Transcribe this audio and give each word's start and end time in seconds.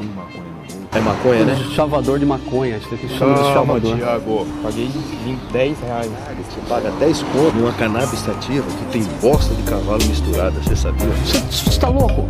fumo 0.00 0.12
maconha 0.14 0.44
no 0.44 0.74
mundo. 0.74 0.88
É 0.92 1.00
maconha, 1.00 1.44
né? 1.44 1.64
Chavador 1.74 2.18
de 2.18 2.26
maconha, 2.26 2.76
acho 2.76 2.88
que 2.88 3.08
chama 3.08 3.34
de 3.34 3.52
chavador. 3.52 3.96
Thiago. 3.96 4.46
Paguei 4.62 4.88
20, 4.88 5.38
10 5.52 5.78
reais. 5.80 6.10
Você 6.10 6.60
paga 6.68 6.90
10 6.92 7.22
conto 7.22 7.56
numa 7.56 7.72
cannabis 7.72 8.18
sativa 8.20 8.66
que 8.66 8.84
tem 8.86 9.02
bosta 9.20 9.54
de 9.54 9.62
cavalo 9.62 10.04
misturada, 10.06 10.52
você 10.62 10.74
sabia? 10.74 11.08
Você 11.50 11.78
tá 11.78 11.88
louco? 11.88 12.26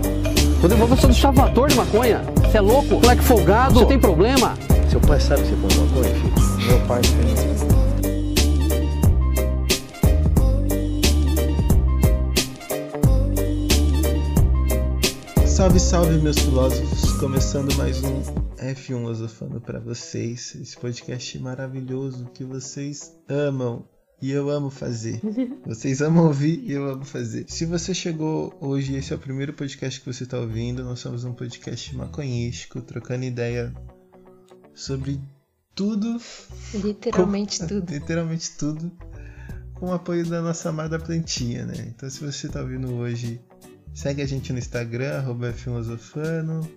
Rodrigo, 0.60 0.86
você 0.86 1.06
é 1.06 1.08
um 1.08 1.12
chavador 1.12 1.68
de 1.68 1.76
maconha? 1.76 2.22
Você 2.42 2.58
é 2.58 2.60
louco? 2.60 2.94
Moleque 3.00 3.22
folgado? 3.22 3.74
Você 3.80 3.86
tem 3.86 3.98
problema? 3.98 4.54
Seu 4.90 5.00
pai 5.00 5.20
sabe 5.20 5.42
que 5.42 5.48
você 5.48 5.56
fuma 5.56 5.86
maconha, 5.86 6.14
filho? 6.14 6.66
Meu 6.66 6.80
pai 6.86 7.00
fez. 7.02 7.49
Salve, 15.60 15.78
salve, 15.78 16.18
meus 16.22 16.38
filósofos! 16.38 17.12
Começando 17.18 17.76
mais 17.76 18.02
um 18.02 18.22
F1 18.56 19.04
Osofano 19.04 19.60
para 19.60 19.78
vocês. 19.78 20.54
Esse 20.54 20.74
podcast 20.74 21.38
maravilhoso 21.38 22.30
que 22.32 22.42
vocês 22.44 23.14
amam 23.28 23.86
e 24.22 24.30
eu 24.30 24.48
amo 24.48 24.70
fazer. 24.70 25.20
Vocês 25.66 26.00
amam 26.00 26.28
ouvir 26.28 26.64
e 26.64 26.72
eu 26.72 26.88
amo 26.88 27.04
fazer. 27.04 27.44
Se 27.46 27.66
você 27.66 27.92
chegou 27.92 28.56
hoje, 28.58 28.96
esse 28.96 29.12
é 29.12 29.16
o 29.16 29.18
primeiro 29.18 29.52
podcast 29.52 30.00
que 30.00 30.10
você 30.10 30.24
está 30.24 30.38
ouvindo. 30.38 30.82
Nós 30.82 30.98
somos 30.98 31.24
um 31.24 31.34
podcast 31.34 31.94
maconhístico, 31.94 32.80
trocando 32.80 33.26
ideia 33.26 33.70
sobre 34.74 35.20
tudo. 35.74 36.18
Literalmente 36.72 37.58
com, 37.60 37.66
tudo. 37.66 37.92
Literalmente 37.92 38.56
tudo. 38.56 38.90
Com 39.74 39.88
o 39.88 39.92
apoio 39.92 40.26
da 40.26 40.40
nossa 40.40 40.70
amada 40.70 40.98
plantinha, 40.98 41.66
né? 41.66 41.92
Então, 41.94 42.08
se 42.08 42.24
você 42.24 42.46
está 42.46 42.62
ouvindo 42.62 42.94
hoje 42.94 43.38
Segue 43.94 44.22
a 44.22 44.26
gente 44.26 44.52
no 44.52 44.58
Instagram, 44.58 45.18
arroba 45.18 45.52
Filosofano. 45.52 46.68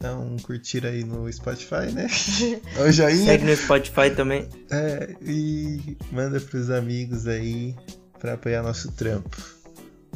Dá 0.00 0.16
um 0.18 0.36
curtir 0.36 0.86
aí 0.86 1.04
no 1.04 1.30
Spotify, 1.32 1.90
né? 1.92 2.06
O 2.78 2.90
joinha. 2.90 3.24
Segue 3.24 3.44
no 3.44 3.56
Spotify 3.56 4.10
também. 4.14 4.48
É, 4.70 5.14
e 5.22 5.96
manda 6.12 6.40
pros 6.40 6.70
amigos 6.70 7.26
aí 7.26 7.74
para 8.18 8.34
apoiar 8.34 8.62
nosso 8.62 8.92
trampo. 8.92 9.36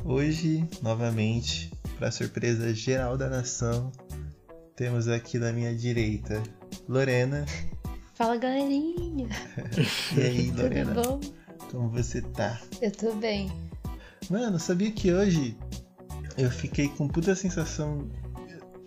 Hoje, 0.05 0.67
novamente, 0.83 1.73
para 1.99 2.11
surpresa 2.11 2.75
geral 2.75 3.17
da 3.17 3.29
nação, 3.29 3.93
temos 4.77 5.09
aqui 5.09 5.39
da 5.39 5.53
minha 5.53 5.75
direita 5.75 6.43
Lorena. 6.89 7.45
Fala 8.15 8.37
galerinha! 8.37 9.29
e 10.17 10.21
aí, 10.21 10.51
Lorena? 10.57 10.95
Tudo 10.95 11.03
bom? 11.03 11.21
Como 11.71 11.91
você 11.91 12.23
tá? 12.23 12.61
Eu 12.81 12.91
tô 12.91 13.13
bem. 13.15 13.51
Mano, 14.31 14.59
sabia 14.59 14.91
que 14.91 15.13
hoje 15.13 15.57
eu 16.39 16.51
fiquei 16.51 16.89
com 16.89 17.09
puta 17.09 17.35
sensação 17.35 18.09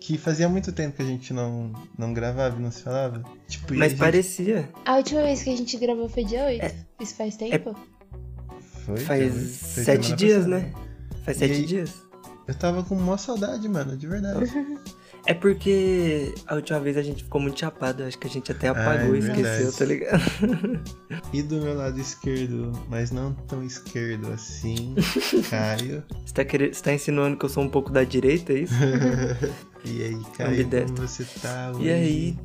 que 0.00 0.18
fazia 0.18 0.48
muito 0.48 0.72
tempo 0.72 0.96
que 0.96 1.02
a 1.02 1.06
gente 1.06 1.32
não, 1.32 1.72
não 1.96 2.12
gravava 2.12 2.58
e 2.58 2.62
não 2.62 2.72
se 2.72 2.82
falava. 2.82 3.22
Tipo, 3.46 3.74
Mas 3.74 3.92
gente... 3.92 3.98
parecia. 4.00 4.68
A 4.84 4.96
última 4.96 5.22
vez 5.22 5.42
que 5.44 5.50
a 5.50 5.56
gente 5.56 5.76
gravou 5.76 6.08
foi 6.08 6.24
dia 6.24 6.44
8? 6.44 6.64
É... 6.64 6.74
Isso 7.00 7.14
faz 7.14 7.36
tempo? 7.36 7.70
É... 7.70 8.72
Foi? 8.84 8.96
Faz 8.98 9.32
foi 9.32 9.84
sete 9.84 10.12
dias, 10.14 10.44
passada. 10.44 10.58
né? 10.58 10.72
Faz 11.24 11.36
sete 11.36 11.52
aí, 11.52 11.66
dias. 11.66 11.94
Eu 12.48 12.54
tava 12.54 12.82
com 12.82 12.96
uma 12.96 13.16
saudade, 13.16 13.68
mano, 13.68 13.96
de 13.96 14.08
verdade. 14.08 14.50
É 15.24 15.34
porque 15.34 16.34
a 16.46 16.56
última 16.56 16.80
vez 16.80 16.96
a 16.96 17.02
gente 17.02 17.22
ficou 17.22 17.40
muito 17.40 17.58
chapado, 17.60 18.02
acho 18.02 18.18
que 18.18 18.26
a 18.26 18.30
gente 18.30 18.50
até 18.50 18.68
apagou 18.68 19.14
e 19.14 19.20
esqueceu, 19.20 19.72
tá 19.72 19.84
ligado? 19.84 20.22
E 21.32 21.42
do 21.42 21.60
meu 21.60 21.74
lado 21.74 22.00
esquerdo, 22.00 22.72
mas 22.88 23.10
não 23.12 23.32
tão 23.32 23.62
esquerdo 23.62 24.32
assim, 24.32 24.94
Caio. 25.48 26.02
Você 26.24 26.34
tá, 26.34 26.44
querendo, 26.44 26.74
você 26.74 26.82
tá 26.82 26.92
insinuando 26.92 27.36
que 27.36 27.44
eu 27.44 27.48
sou 27.48 27.62
um 27.62 27.68
pouco 27.68 27.90
da 27.90 28.02
direita, 28.02 28.52
é 28.52 28.60
isso? 28.60 28.74
e 29.84 30.02
aí, 30.02 30.22
Caio, 30.36 30.68
como 30.86 30.96
você 30.96 31.24
tá 31.40 31.72
hoje? 31.72 31.84
E 31.84 31.90
aí, 31.90 32.38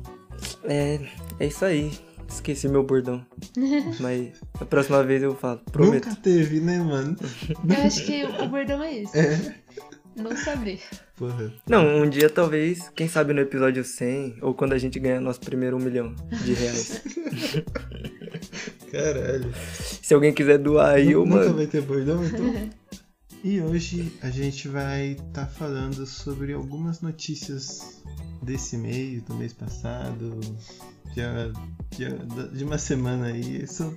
é, 0.64 1.00
é 1.40 1.46
isso 1.46 1.64
aí. 1.64 1.92
Esqueci 2.28 2.68
meu 2.68 2.82
bordão. 2.84 3.24
Mas 4.00 4.40
a 4.60 4.64
próxima 4.64 5.02
vez 5.02 5.22
eu 5.22 5.34
falo, 5.34 5.60
prometo. 5.72 6.08
Nunca 6.08 6.20
teve, 6.20 6.60
né, 6.60 6.78
mano? 6.78 7.16
Eu 7.48 7.86
acho 7.86 8.04
que 8.04 8.24
o 8.24 8.48
bordão 8.48 8.82
é 8.82 8.98
esse. 8.98 9.18
É. 9.18 9.54
Não 10.18 10.36
saber. 10.36 10.80
Porra. 11.16 11.52
Não, 11.66 12.02
um 12.02 12.08
dia 12.08 12.28
talvez, 12.28 12.90
quem 12.94 13.08
sabe 13.08 13.32
no 13.32 13.40
episódio 13.40 13.84
100, 13.84 14.38
ou 14.42 14.52
quando 14.52 14.72
a 14.72 14.78
gente 14.78 14.98
ganhar 14.98 15.20
nosso 15.20 15.40
primeiro 15.40 15.76
um 15.76 15.80
milhão 15.80 16.14
de 16.44 16.54
reais. 16.54 17.02
Caralho. 18.90 19.52
Se 20.02 20.12
alguém 20.14 20.32
quiser 20.32 20.58
doar 20.58 20.94
aí, 20.94 21.12
eu 21.12 21.24
mano. 21.24 21.44
Nunca 21.44 21.56
vai 21.56 21.66
ter 21.66 21.82
bordão, 21.82 22.24
então? 22.24 22.70
e 23.44 23.60
hoje 23.60 24.12
a 24.22 24.30
gente 24.30 24.66
vai 24.68 25.12
estar 25.12 25.44
tá 25.44 25.46
falando 25.46 26.04
sobre 26.06 26.52
algumas 26.52 27.00
notícias 27.00 28.02
desse 28.42 28.76
mês, 28.76 29.22
do 29.22 29.34
mês 29.34 29.52
passado, 29.52 30.40
de, 31.14 31.22
de, 31.96 32.56
de 32.56 32.64
uma 32.64 32.78
semana 32.78 33.26
aí. 33.26 33.66
São 33.66 33.96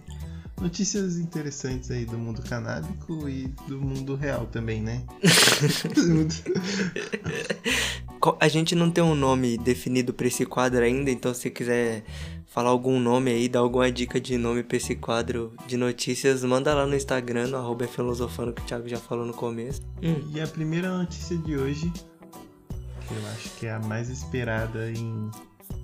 notícias 0.61 1.17
interessantes 1.17 1.89
aí 1.89 2.05
do 2.05 2.17
mundo 2.17 2.41
canábico 2.44 3.27
e 3.27 3.47
do 3.67 3.81
mundo 3.81 4.16
real 4.16 4.45
também, 4.45 4.81
né? 4.81 5.03
a 8.39 8.47
gente 8.47 8.75
não 8.75 8.91
tem 8.91 9.03
um 9.03 9.16
nome 9.16 9.57
definido 9.57 10.13
para 10.13 10.27
esse 10.27 10.45
quadro 10.45 10.83
ainda, 10.83 11.09
então 11.09 11.33
se 11.33 11.49
quiser 11.49 12.03
falar 12.45 12.69
algum 12.69 12.99
nome 12.99 13.31
aí, 13.31 13.49
dar 13.49 13.59
alguma 13.59 13.91
dica 13.91 14.22
de 14.22 14.38
nome 14.38 14.61
para 14.61 14.77
esse 14.77 14.95
quadro 14.95 15.53
de 15.66 15.77
notícias, 15.77 16.44
manda 16.44 16.73
lá 16.73 16.85
no 16.85 16.95
Instagram, 16.95 17.47
no 17.47 17.57
arroba 17.57 17.88
filosofano, 17.88 18.53
que 18.53 18.61
o 18.61 18.66
Thiago 18.66 18.88
já 18.88 18.97
falou 18.97 19.25
no 19.25 19.33
começo. 19.33 19.81
Hum. 20.03 20.22
E 20.33 20.39
a 20.39 20.47
primeira 20.47 20.95
notícia 20.95 21.35
de 21.38 21.57
hoje, 21.57 21.91
que 21.91 23.13
eu 23.13 23.28
acho 23.33 23.49
que 23.57 23.66
é 23.66 23.72
a 23.72 23.79
mais 23.79 24.09
esperada 24.09 24.91
em 24.91 25.31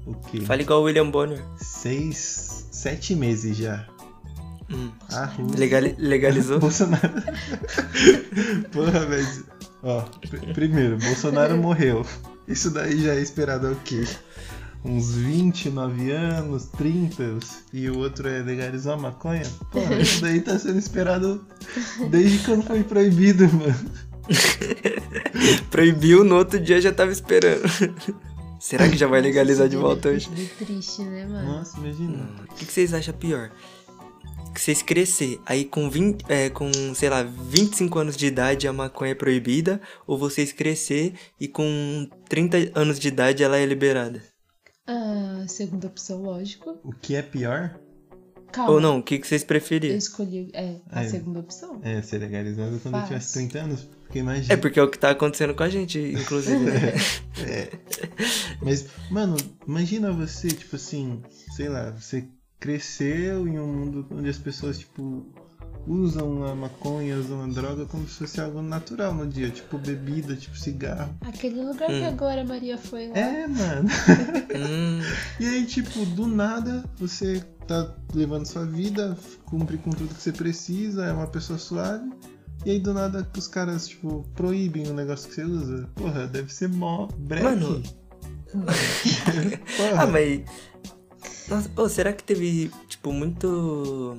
o 0.05 0.13
quê? 0.29 0.41
Fala 0.41 0.61
igual 0.61 0.81
o 0.81 0.83
William 0.83 1.09
Bonner. 1.09 1.44
Seis, 1.57 2.67
sete 2.71 3.15
meses 3.15 3.57
já. 3.57 3.88
Hum. 4.69 4.91
Ah, 5.11 5.31
Legali 5.57 5.95
legalizou? 5.97 6.59
Bolsonaro. 6.59 7.13
Porra, 8.72 9.05
velho. 9.05 9.45
Ó, 9.83 10.01
primeiro, 10.53 10.97
Bolsonaro 10.97 11.57
morreu. 11.57 12.05
Isso 12.47 12.69
daí 12.72 13.01
já 13.01 13.13
é 13.13 13.22
esperado 13.22 13.72
o 13.72 13.75
quê? 13.77 14.03
Uns 14.83 15.11
29 15.16 16.11
anos, 16.11 16.66
30, 16.77 17.39
e 17.73 17.89
o 17.89 17.97
outro 17.97 18.27
é 18.27 18.39
legalizar 18.39 18.94
a 18.94 19.01
maconha? 19.01 19.44
Porra, 19.72 19.95
isso 19.95 20.22
daí 20.22 20.41
tá 20.41 20.57
sendo 20.57 20.79
esperado 20.79 21.45
desde 22.09 22.39
quando 22.39 22.63
foi 22.63 22.83
proibido, 22.83 23.45
mano. 23.51 23.91
Proibiu, 25.72 26.23
no 26.23 26.35
outro 26.35 26.59
dia 26.59 26.81
já 26.81 26.91
tava 26.91 27.11
esperando. 27.11 27.61
Será 28.59 28.89
que 28.89 28.97
já 28.97 29.07
vai 29.07 29.22
legalizar 29.22 29.69
de 29.69 29.77
volta 29.77 30.09
hoje? 30.09 30.29
Triste, 30.57 31.03
né, 31.03 31.25
mano? 31.25 31.47
Nossa, 31.47 31.77
imagina. 31.77 32.29
O 32.44 32.56
que, 32.56 32.66
que 32.66 32.72
vocês 32.72 32.94
acham 32.94 33.13
pior? 33.13 33.51
Que 34.53 34.61
vocês 34.61 34.81
crescer, 34.81 35.39
aí 35.45 35.65
com 35.65 35.89
20, 35.89 36.25
é, 36.29 36.49
com, 36.49 36.71
sei 36.95 37.09
lá, 37.09 37.23
25 37.23 37.99
anos 37.99 38.17
de 38.17 38.27
idade 38.27 38.67
a 38.67 38.73
maconha 38.73 39.11
é 39.11 39.15
proibida, 39.15 39.81
ou 40.05 40.17
vocês 40.17 40.51
crescer 40.51 41.13
e 41.39 41.47
com 41.47 42.09
30 42.29 42.71
anos 42.73 42.99
de 42.99 43.07
idade 43.07 43.43
ela 43.43 43.57
é 43.57 43.65
liberada? 43.65 44.21
Ah, 44.85 45.45
segunda 45.47 45.87
opção, 45.87 46.21
lógico. 46.21 46.79
O 46.83 46.93
que 46.93 47.15
é 47.15 47.21
pior? 47.21 47.79
Calma. 48.51 48.71
Ou 48.71 48.79
não, 48.79 48.99
o 48.99 49.03
que, 49.03 49.19
que 49.19 49.27
vocês 49.27 49.43
preferiam? 49.43 49.91
Eu 49.91 49.97
escolhi 49.97 50.49
é, 50.53 50.77
a 50.89 51.03
é, 51.03 51.09
segunda 51.09 51.39
opção. 51.39 51.79
É, 51.83 52.01
ser 52.01 52.19
legalizado 52.19 52.79
quando 52.79 52.93
Faz. 52.93 53.03
eu 53.03 53.07
tivesse 53.09 53.33
30 53.33 53.59
anos. 53.59 53.87
Porque 54.03 54.19
imagina. 54.19 54.53
É 54.53 54.57
porque 54.57 54.79
é 54.79 54.83
o 54.83 54.89
que 54.89 54.97
tá 54.97 55.09
acontecendo 55.09 55.53
com 55.53 55.63
a 55.63 55.69
gente, 55.69 55.99
inclusive. 55.99 56.63
Né? 56.63 56.93
é. 57.45 57.69
Mas, 58.61 58.87
mano, 59.11 59.35
imagina 59.67 60.13
você, 60.13 60.47
tipo 60.47 60.77
assim, 60.77 61.21
sei 61.55 61.67
lá, 61.67 61.91
você 61.91 62.25
cresceu 62.59 63.47
em 63.47 63.59
um 63.59 63.68
mundo 63.68 64.07
onde 64.12 64.29
as 64.29 64.38
pessoas, 64.38 64.79
tipo, 64.79 65.25
usam 65.88 66.44
a 66.44 66.53
maconha, 66.53 67.18
usam 67.18 67.44
a 67.44 67.47
droga 67.47 67.85
como 67.85 68.07
se 68.07 68.16
fosse 68.16 68.41
algo 68.41 68.62
natural 68.62 69.13
no 69.13 69.25
dia, 69.25 69.50
tipo 69.50 69.78
bebida, 69.78 70.35
tipo 70.35 70.57
cigarro. 70.57 71.16
Aquele 71.22 71.62
lugar 71.62 71.90
hum. 71.90 72.00
que 72.00 72.06
agora 72.06 72.41
a 72.41 72.45
Maria 72.45 72.78
foi 72.78 73.07
lá. 73.07 73.18
É, 73.18 73.47
mano. 73.47 73.90
hum. 73.90 75.01
E 75.39 75.45
aí, 75.45 75.65
tipo, 75.65 76.06
do 76.07 76.27
nada 76.27 76.83
você 76.98 77.44
tá 77.68 77.95
levando 78.13 78.45
sua 78.45 78.65
vida, 78.65 79.18
cumpre 79.45 79.77
com 79.77 79.92
tudo 79.92 80.13
que 80.13 80.21
você 80.21 80.31
precisa, 80.31 81.06
é 81.06 81.13
uma 81.13 81.27
pessoa 81.27 81.57
suave. 81.57 82.10
E 82.65 82.71
aí 82.71 82.80
do 82.80 82.94
nada 82.94 83.27
os 83.38 83.48
caras, 83.48 83.88
tipo, 83.88 84.25
proíbem 84.36 84.88
o 84.88 84.94
negócio 84.94 85.30
que 85.30 85.36
você 85.36 85.44
usa. 85.44 85.89
Porra, 85.95 86.27
deve 86.27 86.51
ser 86.53 86.69
mó 86.69 87.07
breve. 87.18 87.44
Mano. 87.44 87.83
ah, 89.98 90.07
mas 90.07 90.42
nossa, 91.49 91.71
oh, 91.75 91.89
será 91.89 92.13
que 92.13 92.23
teve, 92.23 92.71
tipo, 92.88 93.11
muito. 93.11 94.17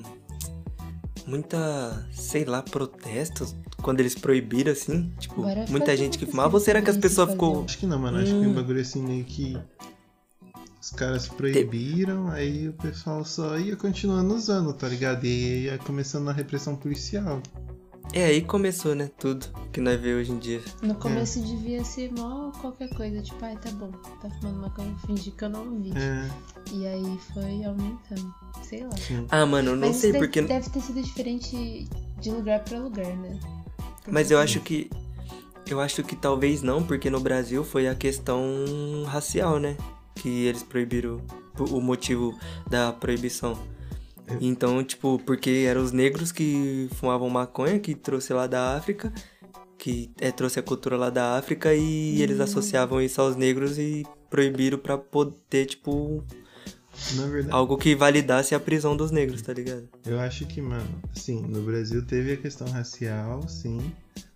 Muita, 1.27 2.07
sei 2.11 2.43
lá, 2.43 2.63
protestos 2.63 3.55
quando 3.83 3.99
eles 3.99 4.15
proibiram, 4.15 4.71
assim? 4.71 5.11
Tipo, 5.19 5.43
Bora 5.43 5.65
muita 5.69 5.95
gente 5.95 6.17
que 6.17 6.25
fumava? 6.25 6.55
Ou 6.55 6.59
será 6.59 6.81
que 6.81 6.89
as 6.89 6.97
pessoas 6.97 7.31
ficou. 7.31 7.63
Acho 7.63 7.77
que 7.77 7.85
não, 7.85 7.99
mano. 7.99 8.17
Hum. 8.17 8.21
Acho 8.21 8.31
que 8.31 8.47
um 8.47 8.53
bagulho 8.53 8.81
assim 8.81 9.01
meio 9.03 9.23
que. 9.23 9.57
Os 10.81 10.91
caras 10.91 11.27
proibiram, 11.27 12.29
aí 12.29 12.69
o 12.69 12.73
pessoal 12.73 13.23
só 13.25 13.59
ia 13.59 13.75
continuando 13.75 14.33
usando, 14.33 14.73
tá 14.73 14.87
ligado? 14.87 15.25
E 15.25 15.27
aí 15.27 15.63
ia 15.65 15.77
começando 15.77 16.29
a 16.29 16.33
repressão 16.33 16.75
policial. 16.75 17.43
É, 18.11 18.25
aí 18.25 18.41
começou, 18.41 18.95
né? 18.95 19.09
Tudo 19.19 19.45
que 19.71 19.79
nós 19.79 19.99
vemos 20.01 20.21
hoje 20.21 20.31
em 20.31 20.39
dia. 20.39 20.61
No 20.81 20.95
começo 20.95 21.39
devia 21.41 21.83
ser 21.83 22.11
mó 22.11 22.51
qualquer 22.59 22.89
coisa, 22.95 23.21
tipo, 23.21 23.43
ai, 23.45 23.55
tá 23.57 23.69
bom, 23.71 23.91
tá 24.21 24.29
fumando 24.39 24.61
maconha, 24.61 24.95
fingi 25.05 25.29
que 25.31 25.43
eu 25.43 25.49
não 25.49 25.79
vi. 25.79 25.91
É, 25.95 26.27
E 26.73 26.87
aí 26.87 27.19
foi 27.33 27.63
aumentando, 27.63 28.33
sei 28.63 28.83
lá. 28.83 28.97
sim. 28.97 29.27
Ah, 29.29 29.45
mano, 29.45 29.71
eu 29.71 29.75
não 29.75 29.87
Mas 29.87 29.97
sei 29.97 30.11
deve, 30.11 30.25
porque. 30.25 30.41
deve 30.41 30.69
ter 30.69 30.81
sido 30.81 31.01
diferente 31.03 31.87
de 32.19 32.31
lugar 32.31 32.63
pra 32.63 32.79
lugar, 32.79 33.15
né? 33.17 33.39
Mas 34.07 34.31
eu 34.31 34.39
acho 34.39 34.59
que. 34.61 34.89
Eu 35.67 35.79
acho 35.79 36.01
que 36.03 36.15
talvez 36.15 36.63
não, 36.63 36.81
porque 36.83 37.11
no 37.11 37.19
Brasil 37.19 37.63
foi 37.63 37.87
a 37.87 37.93
questão 37.93 38.41
racial, 39.05 39.59
né? 39.59 39.77
Que 40.15 40.45
eles 40.45 40.63
proibiram 40.63 41.21
o 41.59 41.79
motivo 41.79 42.35
da 42.67 42.91
proibição. 42.91 43.55
Então, 44.41 44.83
tipo, 44.83 45.19
porque 45.25 45.65
eram 45.67 45.81
os 45.81 45.91
negros 45.91 46.31
que 46.31 46.87
fumavam 46.95 47.29
maconha, 47.29 47.79
que 47.79 47.95
trouxe 47.95 48.33
lá 48.33 48.47
da 48.47 48.75
África, 48.75 49.11
que 49.77 50.11
é, 50.19 50.31
trouxe 50.31 50.59
a 50.59 50.63
cultura 50.63 50.97
lá 50.97 51.09
da 51.09 51.37
África 51.37 51.73
e 51.73 52.21
eles 52.21 52.39
associavam 52.39 53.01
isso 53.01 53.21
aos 53.21 53.35
negros 53.35 53.77
e 53.77 54.05
proibiram 54.29 54.77
pra 54.77 54.97
poder, 54.97 55.65
tipo, 55.65 56.23
Na 57.15 57.25
verdade, 57.27 57.55
algo 57.55 57.77
que 57.77 57.95
validasse 57.95 58.53
a 58.53 58.59
prisão 58.59 58.95
dos 58.95 59.09
negros, 59.09 59.41
tá 59.41 59.53
ligado? 59.53 59.87
eu 60.05 60.19
acho 60.19 60.45
que, 60.45 60.61
mano, 60.61 61.01
sim, 61.15 61.41
no 61.41 61.61
Brasil 61.61 62.05
teve 62.05 62.33
a 62.33 62.37
questão 62.37 62.69
racial, 62.69 63.47
sim. 63.47 63.79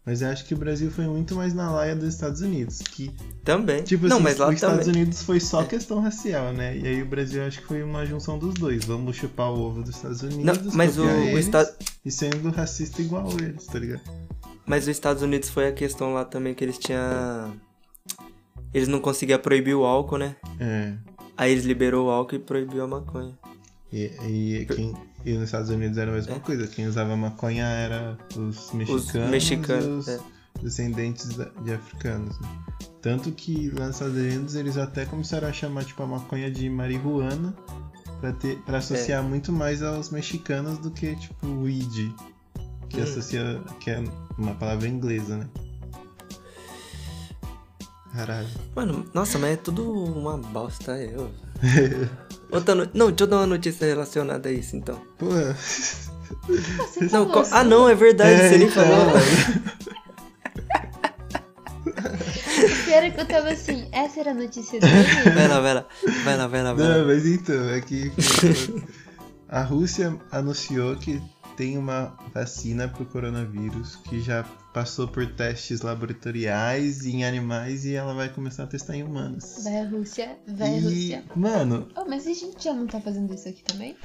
Mas 0.05 0.21
eu 0.21 0.27
acho 0.27 0.45
que 0.45 0.53
o 0.53 0.57
Brasil 0.57 0.91
foi 0.91 1.05
muito 1.07 1.33
mais 1.33 1.53
na 1.53 1.71
laia 1.71 1.95
dos 1.95 2.13
Estados 2.13 2.41
Unidos. 2.41 2.79
Que, 2.79 3.09
Também. 3.43 3.83
tipo 3.83 4.05
não, 4.05 4.17
assim, 4.17 4.23
mas 4.23 4.37
lá 4.37 4.49
os 4.49 4.55
Estados. 4.55 4.87
Unidos 4.87 5.23
foi 5.23 5.39
só 5.39 5.63
questão 5.63 6.01
racial, 6.01 6.51
né? 6.51 6.77
E 6.77 6.85
aí 6.85 7.01
o 7.01 7.05
Brasil 7.05 7.41
acho 7.43 7.61
que 7.61 7.67
foi 7.67 7.81
uma 7.83 8.05
junção 8.05 8.37
dos 8.37 8.53
dois. 8.53 8.83
Vamos 8.83 9.15
chupar 9.15 9.49
o 9.49 9.61
ovo 9.61 9.81
dos 9.81 9.95
Estados 9.95 10.21
Unidos, 10.21 10.43
Não, 10.43 10.73
mas 10.73 10.97
o, 10.97 11.03
o 11.03 11.09
eles, 11.09 11.45
Estado. 11.45 11.73
e 12.03 12.11
sendo 12.11 12.49
racista 12.49 13.01
igual 13.01 13.29
eles, 13.39 13.65
tá 13.65 13.79
ligado? 13.79 14.01
Mas 14.65 14.83
os 14.83 14.89
Estados 14.89 15.23
Unidos 15.23 15.49
foi 15.49 15.67
a 15.67 15.71
questão 15.71 16.13
lá 16.13 16.25
também 16.25 16.53
que 16.53 16.63
eles 16.63 16.77
tinham. 16.77 17.53
Eles 18.73 18.89
não 18.89 18.99
conseguiam 18.99 19.39
proibir 19.39 19.75
o 19.75 19.85
álcool, 19.85 20.17
né? 20.17 20.35
É. 20.59 20.93
Aí 21.37 21.51
eles 21.51 21.63
liberou 21.63 22.07
o 22.07 22.09
álcool 22.09 22.35
e 22.35 22.39
proibiu 22.39 22.83
a 22.83 22.87
maconha. 22.87 23.37
E, 23.91 24.11
e, 24.27 24.65
quem, 24.65 24.93
e 25.25 25.33
nos 25.33 25.43
Estados 25.45 25.69
Unidos 25.69 25.97
era 25.97 26.11
a 26.11 26.13
mesma 26.15 26.35
É. 26.35 26.39
coisa. 26.39 26.67
Quem 26.67 26.87
usava 26.87 27.15
maconha 27.15 27.65
era 27.65 28.17
os 28.35 28.71
mexicanos, 28.73 29.29
mexicanos, 29.29 30.07
e 30.07 30.11
é. 30.11 30.15
os 30.57 30.61
descendentes 30.63 31.29
de 31.63 31.73
africanos. 31.73 32.39
né? 32.39 32.47
Tanto 33.01 33.31
que 33.31 33.69
lá 33.71 33.87
nos 33.87 33.95
Estados 33.95 34.15
Unidos 34.15 34.55
eles 34.55 34.77
até 34.77 35.05
começaram 35.05 35.47
a 35.47 35.53
chamar 35.53 35.83
tipo, 35.85 36.01
a 36.03 36.07
maconha 36.07 36.49
de 36.49 36.69
marihuana 36.69 37.53
pra, 38.21 38.31
ter, 38.31 38.57
pra 38.59 38.77
associar 38.77 39.23
É. 39.23 39.27
muito 39.27 39.51
mais 39.51 39.81
aos 39.83 40.09
mexicanos 40.09 40.77
do 40.79 40.89
que 40.91 41.15
tipo 41.15 41.45
weed, 41.63 42.13
que 42.89 42.99
Hum. 42.99 43.03
associa 43.03 43.61
que 43.81 43.89
é 43.91 44.03
uma 44.37 44.53
palavra 44.55 44.87
inglesa, 44.87 45.37
né? 45.37 45.47
Caralho. 48.13 48.47
Mano, 48.75 49.05
nossa, 49.13 49.39
mas 49.39 49.53
é 49.53 49.55
tudo 49.57 49.91
uma 49.91 50.37
bosta, 50.37 50.91
eu. 51.01 51.31
Outra 52.53 52.75
no... 52.75 52.87
Não, 52.93 53.07
deixa 53.07 53.23
eu 53.23 53.27
dar 53.27 53.37
uma 53.37 53.47
notícia 53.47 53.85
relacionada 53.87 54.47
a 54.47 54.51
isso, 54.51 54.75
então. 54.75 55.01
Você 55.19 57.05
Não, 57.11 57.39
assim, 57.39 57.51
Ah, 57.53 57.63
não, 57.63 57.89
é 57.89 57.95
verdade, 57.95 58.31
É, 58.41 58.49
você 58.49 58.57
nem 58.59 58.67
então, 58.67 58.83
falou. 58.83 59.13
pior 62.85 63.11
que 63.11 63.19
eu 63.21 63.25
tava 63.25 63.49
assim, 63.49 63.87
essa 63.91 64.19
era 64.19 64.31
a 64.31 64.33
notícia 64.33 64.79
dele? 64.79 64.93
Vai 65.33 65.47
lá, 65.47 65.59
vai 65.59 65.73
lá. 65.73 65.85
Vai 66.23 66.37
lá, 66.37 66.47
vai 66.47 66.63
lá, 66.63 66.73
vai 66.73 66.87
Não, 66.87 67.07
mas 67.07 67.25
então, 67.25 67.69
é 67.69 67.81
que 67.81 68.11
a 69.49 69.61
Rússia 69.63 70.15
anunciou 70.31 70.95
que 70.95 71.21
tem 71.55 71.77
uma 71.77 72.17
vacina 72.33 72.87
pro 72.87 73.05
coronavírus 73.05 73.95
que 73.97 74.19
já 74.21 74.43
passou 74.73 75.07
por 75.07 75.25
testes 75.27 75.81
laboratoriais 75.81 77.05
em 77.05 77.23
animais 77.23 77.85
e 77.85 77.93
ela 77.93 78.13
vai 78.13 78.29
começar 78.29 78.63
a 78.63 78.67
testar 78.67 78.95
em 78.95 79.03
humanos. 79.03 79.63
Vai 79.63 79.79
a 79.81 79.87
Rússia, 79.89 80.37
vai 80.47 80.69
a 80.73 80.77
e, 80.77 80.81
Rússia. 80.81 81.23
mano, 81.35 81.87
Oh, 81.95 82.05
mas 82.07 82.25
a 82.27 82.33
gente 82.33 82.63
já 82.63 82.73
não 82.73 82.87
tá 82.87 82.99
fazendo 82.99 83.33
isso 83.33 83.47
aqui 83.49 83.63
também? 83.63 83.95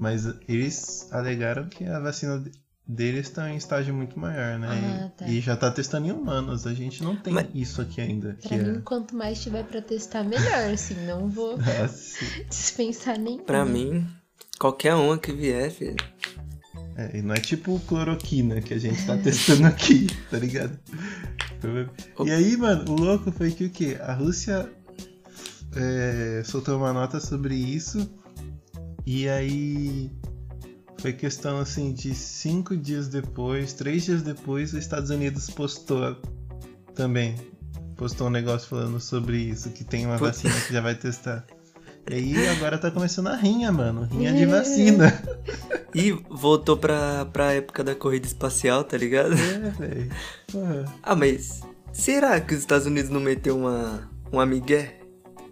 mas 0.00 0.26
eles 0.48 1.08
alegaram 1.12 1.68
que 1.68 1.84
a 1.84 1.98
vacina 1.98 2.38
de- 2.38 2.52
deles 2.86 3.26
está 3.28 3.50
em 3.50 3.56
estágio 3.56 3.92
muito 3.92 4.18
maior, 4.18 4.58
né? 4.58 4.68
Ah, 5.06 5.08
tá. 5.18 5.26
E 5.28 5.40
já 5.40 5.56
tá 5.56 5.70
testando 5.70 6.06
em 6.06 6.12
humanos. 6.12 6.66
A 6.66 6.72
gente 6.72 7.02
não 7.02 7.16
tem 7.16 7.32
Mas- 7.34 7.48
isso 7.52 7.82
aqui 7.82 8.00
ainda. 8.00 8.36
Pra 8.40 8.48
que 8.48 8.56
mim, 8.56 8.76
é... 8.78 8.80
quanto 8.80 9.14
mais 9.16 9.42
tiver 9.42 9.64
pra 9.64 9.82
testar, 9.82 10.22
melhor, 10.24 10.70
assim, 10.72 10.94
não 11.04 11.28
vou 11.28 11.58
Nossa. 11.58 12.24
dispensar 12.48 13.18
nem. 13.18 13.38
Pra 13.40 13.64
mim, 13.64 14.06
qualquer 14.58 14.94
uma 14.94 15.18
que 15.18 15.32
vier, 15.32 15.70
filho. 15.70 15.96
É, 16.98 17.18
e 17.18 17.22
não 17.22 17.32
é 17.32 17.38
tipo 17.38 17.78
cloroquina 17.86 18.60
que 18.60 18.74
a 18.74 18.78
gente 18.78 19.06
tá 19.06 19.16
testando 19.22 19.68
aqui, 19.68 20.08
tá 20.28 20.36
ligado? 20.36 20.76
E 22.24 22.30
aí, 22.30 22.56
mano, 22.56 22.90
o 22.90 23.00
louco 23.00 23.30
foi 23.30 23.52
que 23.52 23.66
o 23.66 23.70
quê? 23.70 23.96
A 24.00 24.12
Rússia 24.12 24.68
é, 25.76 26.42
soltou 26.44 26.76
uma 26.76 26.92
nota 26.92 27.20
sobre 27.20 27.54
isso 27.54 28.10
e 29.06 29.28
aí 29.28 30.10
foi 31.00 31.12
questão 31.12 31.60
assim 31.60 31.92
de 31.92 32.12
cinco 32.16 32.76
dias 32.76 33.06
depois, 33.06 33.72
três 33.72 34.04
dias 34.04 34.22
depois, 34.22 34.72
os 34.72 34.80
Estados 34.80 35.10
Unidos 35.10 35.48
postou 35.50 36.16
também. 36.96 37.36
Postou 37.96 38.26
um 38.26 38.30
negócio 38.30 38.68
falando 38.68 38.98
sobre 39.00 39.38
isso, 39.38 39.70
que 39.70 39.84
tem 39.84 40.04
uma 40.04 40.18
Putz. 40.18 40.42
vacina 40.42 40.60
que 40.66 40.72
já 40.72 40.80
vai 40.80 40.96
testar. 40.96 41.44
E 42.10 42.14
aí 42.14 42.48
agora 42.48 42.76
tá 42.76 42.90
começando 42.90 43.28
a 43.28 43.36
rinha, 43.36 43.70
mano. 43.70 44.02
Rinha 44.04 44.32
de 44.32 44.46
vacina. 44.46 45.12
E 45.94 46.12
voltou 46.28 46.76
pra, 46.76 47.24
pra 47.26 47.52
época 47.52 47.82
da 47.82 47.94
corrida 47.94 48.26
espacial, 48.26 48.84
tá 48.84 48.96
ligado? 48.96 49.32
É, 49.34 49.70
velho. 49.70 50.10
Porra. 50.50 50.84
Ah, 51.02 51.16
mas 51.16 51.62
será 51.92 52.40
que 52.40 52.54
os 52.54 52.60
Estados 52.60 52.86
Unidos 52.86 53.10
não 53.10 53.20
meteu 53.20 53.56
uma, 53.56 54.08
um 54.32 54.38
amigué? 54.38 55.00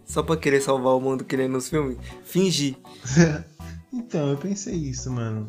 Só 0.04 0.22
pra 0.22 0.36
querer 0.36 0.60
salvar 0.60 0.94
o 0.94 1.00
mundo 1.00 1.24
que 1.24 1.36
nem 1.36 1.48
nos 1.48 1.68
filmes? 1.68 1.98
Fingir. 2.24 2.76
Então, 3.92 4.30
eu 4.30 4.36
pensei 4.36 4.74
isso, 4.74 5.10
mano. 5.10 5.48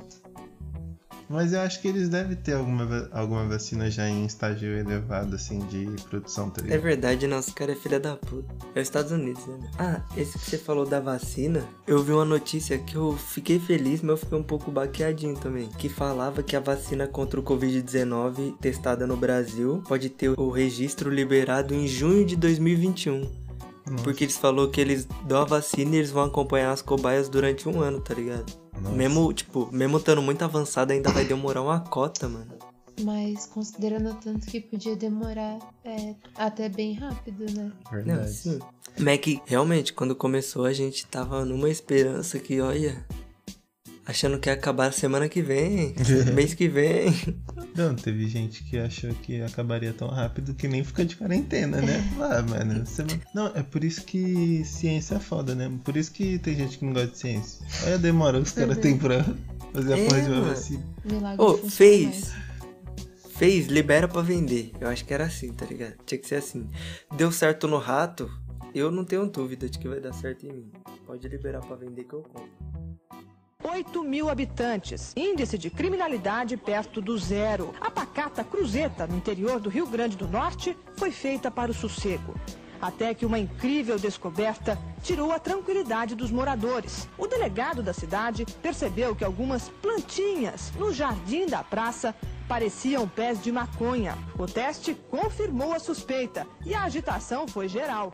Mas 1.30 1.52
eu 1.52 1.60
acho 1.60 1.82
que 1.82 1.88
eles 1.88 2.08
devem 2.08 2.36
ter 2.36 2.54
alguma, 2.54 3.10
alguma 3.12 3.46
vacina 3.48 3.92
já 3.92 4.08
em 4.08 4.26
estágio 4.26 4.78
elevado, 4.78 5.36
assim, 5.36 5.60
de 5.68 5.86
produção, 6.04 6.50
tá 6.50 6.62
É 6.68 6.78
verdade, 6.78 7.28
nosso 7.28 7.54
cara 7.54 7.74
é 7.74 7.76
filha 7.76 8.00
da 8.00 8.16
puta. 8.16 8.54
É 8.74 8.80
os 8.80 8.88
Estados 8.88 9.12
Unidos, 9.12 9.46
né? 9.46 9.58
Ah, 9.78 10.02
esse 10.16 10.38
que 10.40 10.46
você 10.46 10.58
falou 10.58 10.86
da 10.86 11.00
vacina, 11.00 11.68
eu 11.86 12.02
vi 12.02 12.14
uma 12.14 12.24
notícia 12.24 12.78
que 12.78 12.96
eu 12.96 13.14
fiquei 13.14 13.60
feliz, 13.60 14.02
mas 14.02 14.12
eu 14.12 14.18
fiquei 14.18 14.38
um 14.38 14.44
pouco 14.44 14.72
baqueadinho 14.72 15.36
também. 15.36 15.68
Que 15.78 15.90
falava 15.90 16.42
que 16.42 16.56
a 16.56 16.62
vacina 16.62 17.06
contra 17.08 17.40
o 17.40 17.44
Covid-19 17.44 18.58
testada 18.60 19.06
no 19.06 19.18
Brasil 19.18 19.84
pode 19.88 20.10
ter 20.10 20.30
o 20.30 20.50
registro 20.50 21.10
liberado 21.10 21.74
em 21.74 21.88
junho 21.88 22.26
de 22.26 22.38
2021. 22.38 23.48
Nossa, 23.90 24.04
Porque 24.04 24.24
eles 24.24 24.38
falou 24.38 24.70
que 24.70 24.80
eles 24.82 25.08
dão 25.26 25.42
a 25.42 25.46
vacina 25.46 25.96
e 25.96 26.00
eles 26.00 26.12
vão 26.12 26.24
acompanhar 26.24 26.72
as 26.72 26.82
cobaias 26.82 27.30
durante 27.30 27.68
um 27.68 27.82
ano, 27.82 28.00
tá 28.00 28.14
ligado? 28.14 28.67
Nossa. 28.82 28.96
Mesmo, 28.96 29.34
tipo, 29.34 29.70
mesmo 29.72 29.98
estando 29.98 30.22
muito 30.22 30.44
avançado, 30.44 30.94
ainda 30.94 31.12
vai 31.12 31.26
demorar 31.26 31.62
uma 31.62 31.80
cota, 31.80 32.28
mano. 32.28 32.54
Mas 33.04 33.46
considerando 33.46 34.16
tanto 34.16 34.48
que 34.48 34.60
podia 34.60 34.96
demorar 34.96 35.60
é, 35.86 36.16
até 36.36 36.68
bem 36.68 36.94
rápido, 36.94 37.46
né? 37.52 37.72
Não, 37.92 37.92
Verdade. 37.92 38.34
sim. 38.34 38.60
Mas 39.00 39.20
que 39.20 39.40
realmente, 39.46 39.94
quando 39.94 40.16
começou, 40.16 40.66
a 40.66 40.74
gente 40.74 41.06
tava 41.06 41.46
numa 41.46 41.70
esperança 41.70 42.40
que, 42.40 42.60
olha, 42.60 43.06
achando 44.04 44.40
que 44.40 44.50
ia 44.50 44.54
acabar 44.54 44.92
semana 44.92 45.30
que 45.30 45.42
vem, 45.42 45.94
mês 46.34 46.56
que 46.56 46.68
vem. 46.68 47.14
Não, 47.78 47.96
teve 47.96 48.28
gente 48.28 48.64
que 48.64 48.78
achou 48.78 49.14
que 49.14 49.40
acabaria 49.42 49.94
tão 49.94 50.08
rápido 50.08 50.54
que 50.56 50.68
nem 50.68 50.84
fica 50.84 51.06
de 51.06 51.16
quarentena, 51.16 51.80
né? 51.80 52.04
Ah, 52.20 52.42
mano, 52.42 52.86
você... 52.86 53.06
Não, 53.34 53.48
é 53.56 53.62
por 53.62 53.84
isso 53.84 54.04
que 54.04 54.64
ciência 54.66 55.16
é 55.16 55.20
foda, 55.20 55.54
né? 55.54 55.72
Por 55.84 55.96
isso 55.96 56.12
que 56.12 56.40
tem 56.40 56.56
gente 56.56 56.80
que 56.80 56.86
não 56.86 56.94
gosta 56.94 57.10
de 57.10 57.18
ciência. 57.20 57.66
Olha 57.86 57.96
a 57.96 57.98
demora 57.98 58.38
que 58.42 58.48
os 58.48 58.52
caras 58.52 58.78
têm 58.80 58.98
pra 58.98 59.24
fazer 59.74 59.94
a 59.94 59.98
É, 59.98 60.06
porra 60.06 60.22
de 60.22 60.28
uma 60.28 60.36
mano. 60.40 60.50
vacina. 60.50 60.84
Ô, 61.38 61.58
fez. 61.58 62.32
Fez, 63.36 63.68
libera 63.68 64.08
pra 64.08 64.22
vender. 64.24 64.72
Eu 64.82 64.88
acho 64.88 65.06
que 65.06 65.14
era 65.14 65.26
assim, 65.26 65.54
tá 65.54 65.64
ligado? 65.66 65.94
Tinha 66.06 66.18
que 66.20 66.28
ser 66.28 66.36
assim. 66.36 66.68
Deu 67.16 67.32
certo 67.32 67.68
no 67.68 67.78
rato, 67.78 68.28
eu 68.74 68.90
não 68.90 69.06
tenho 69.06 69.28
dúvida 69.28 69.70
de 69.70 69.78
que 69.78 69.88
vai 69.88 70.00
dar 70.00 70.14
certo 70.14 70.48
em 70.48 70.52
mim. 70.52 70.72
Pode 71.06 71.28
liberar 71.28 71.60
pra 71.62 71.76
vender 71.76 72.04
que 72.06 72.14
eu 72.16 72.24
compro. 72.24 72.50
8 73.78 74.04
mil 74.04 74.30
habitantes, 74.30 75.14
índice 75.16 75.58
de 75.58 75.70
criminalidade 75.70 76.56
perto 76.56 77.02
do 77.02 77.18
zero. 77.18 77.74
A 77.82 77.92
pacata 77.92 78.44
Cruzeta, 78.44 79.06
no 79.06 79.18
interior 79.18 79.60
do 79.60 79.70
Rio 79.70 79.86
Grande 79.86 80.16
do 80.16 80.28
Norte, 80.28 80.78
foi 80.96 81.12
feita 81.12 81.52
para 81.52 81.70
o 81.70 81.74
sossego. 81.74 82.34
Até 82.82 83.14
que 83.14 83.26
uma 83.26 83.38
incrível 83.38 84.00
descoberta 84.00 84.80
tirou 85.04 85.32
a 85.32 85.40
tranquilidade 85.40 86.16
dos 86.16 86.32
moradores. 86.32 87.10
O 87.18 87.28
delegado 87.28 87.84
da 87.84 87.94
cidade 87.94 88.46
percebeu 88.62 89.16
que 89.16 89.26
algumas 89.26 89.70
plantinhas 89.70 90.72
no 90.78 90.94
jardim 90.94 91.46
da 91.46 91.64
praça 91.64 92.16
pareciam 92.48 93.08
pés 93.08 93.44
de 93.44 93.52
maconha. 93.52 94.18
O 94.40 94.46
teste 94.46 94.96
confirmou 95.10 95.74
a 95.74 95.80
suspeita 95.80 96.48
e 96.66 96.74
a 96.74 96.84
agitação 96.84 97.48
foi 97.48 97.68
geral. 97.68 98.14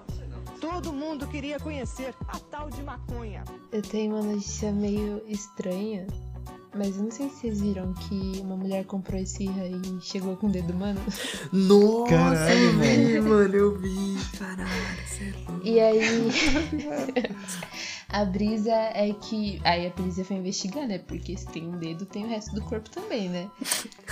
Todo 0.64 0.94
mundo 0.94 1.28
queria 1.28 1.60
conhecer 1.60 2.16
a 2.26 2.40
tal 2.40 2.70
de 2.70 2.82
maconha. 2.84 3.44
Eu 3.70 3.82
tenho 3.82 4.16
uma 4.16 4.24
notícia 4.24 4.72
meio 4.72 5.22
estranha. 5.28 6.08
Mas 6.74 6.96
eu 6.96 7.04
não 7.04 7.12
sei 7.12 7.28
se 7.28 7.36
vocês 7.36 7.60
viram 7.60 7.94
que 7.94 8.40
uma 8.40 8.56
mulher 8.56 8.86
comprou 8.86 9.20
esfirra 9.20 9.68
e 9.68 10.00
chegou 10.00 10.38
com 10.38 10.48
o 10.48 10.50
dedo 10.50 10.72
humano. 10.72 11.02
Nossa, 11.52 12.10
Caralho, 12.10 12.60
eu 12.64 12.80
vi, 12.80 13.20
mano, 13.20 13.56
eu 13.56 13.78
vi. 13.78 14.16
Caralho, 14.40 14.70
você 15.06 15.24
é 15.26 15.50
louco. 15.50 15.68
E 15.68 15.80
aí. 15.82 16.02
a 18.08 18.24
brisa 18.24 18.72
é 18.72 19.14
que. 19.20 19.60
Aí 19.66 19.86
a 19.86 19.92
polícia 19.92 20.24
foi 20.24 20.38
investigar, 20.38 20.88
né? 20.88 20.98
Porque 20.98 21.36
se 21.36 21.46
tem 21.48 21.68
um 21.68 21.78
dedo, 21.78 22.06
tem 22.06 22.24
o 22.24 22.30
resto 22.30 22.56
do 22.56 22.62
corpo 22.62 22.90
também, 22.90 23.28
né? 23.28 23.52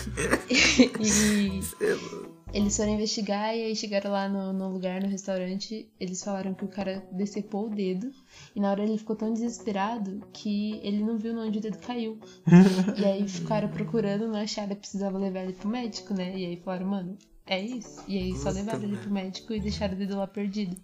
e. 1.00 1.62
Você 1.62 1.86
é 1.86 1.93
louco. 1.93 2.40
Eles 2.53 2.75
foram 2.75 2.91
investigar 2.91 3.55
e 3.55 3.63
aí 3.63 3.75
chegaram 3.75 4.12
lá 4.12 4.27
no, 4.27 4.51
no 4.51 4.70
lugar, 4.70 5.01
no 5.01 5.08
restaurante. 5.08 5.89
Eles 6.00 6.22
falaram 6.22 6.53
que 6.53 6.65
o 6.65 6.67
cara 6.67 7.01
decepou 7.12 7.67
o 7.67 7.70
dedo. 7.70 8.12
E 8.53 8.60
na 8.60 8.72
hora 8.72 8.84
ele 8.84 8.98
ficou 8.98 9.15
tão 9.15 9.31
desesperado 9.31 10.22
que 10.34 10.79
ele 10.84 11.01
não 11.01 11.17
viu 11.17 11.38
onde 11.38 11.60
o 11.60 11.62
dedo 11.62 11.77
caiu. 11.77 12.20
e 12.98 13.05
aí 13.05 13.27
ficaram 13.27 13.70
procurando, 13.70 14.27
não 14.27 14.39
acharam, 14.39 14.75
precisava 14.75 15.17
levar 15.17 15.43
ele 15.43 15.53
pro 15.53 15.70
médico, 15.70 16.13
né? 16.13 16.38
E 16.38 16.46
aí 16.46 16.58
falaram, 16.58 16.88
mano, 16.88 17.17
é 17.48 17.60
isso. 17.60 18.03
E 18.08 18.17
aí 18.17 18.36
só 18.36 18.50
levaram 18.50 18.79
ele 18.79 18.88
merda. 18.88 19.03
pro 19.03 19.13
médico 19.13 19.53
e 19.53 19.60
deixaram 19.62 19.93
o 19.93 19.98
dedo 19.98 20.17
lá 20.17 20.27
perdido. 20.27 20.75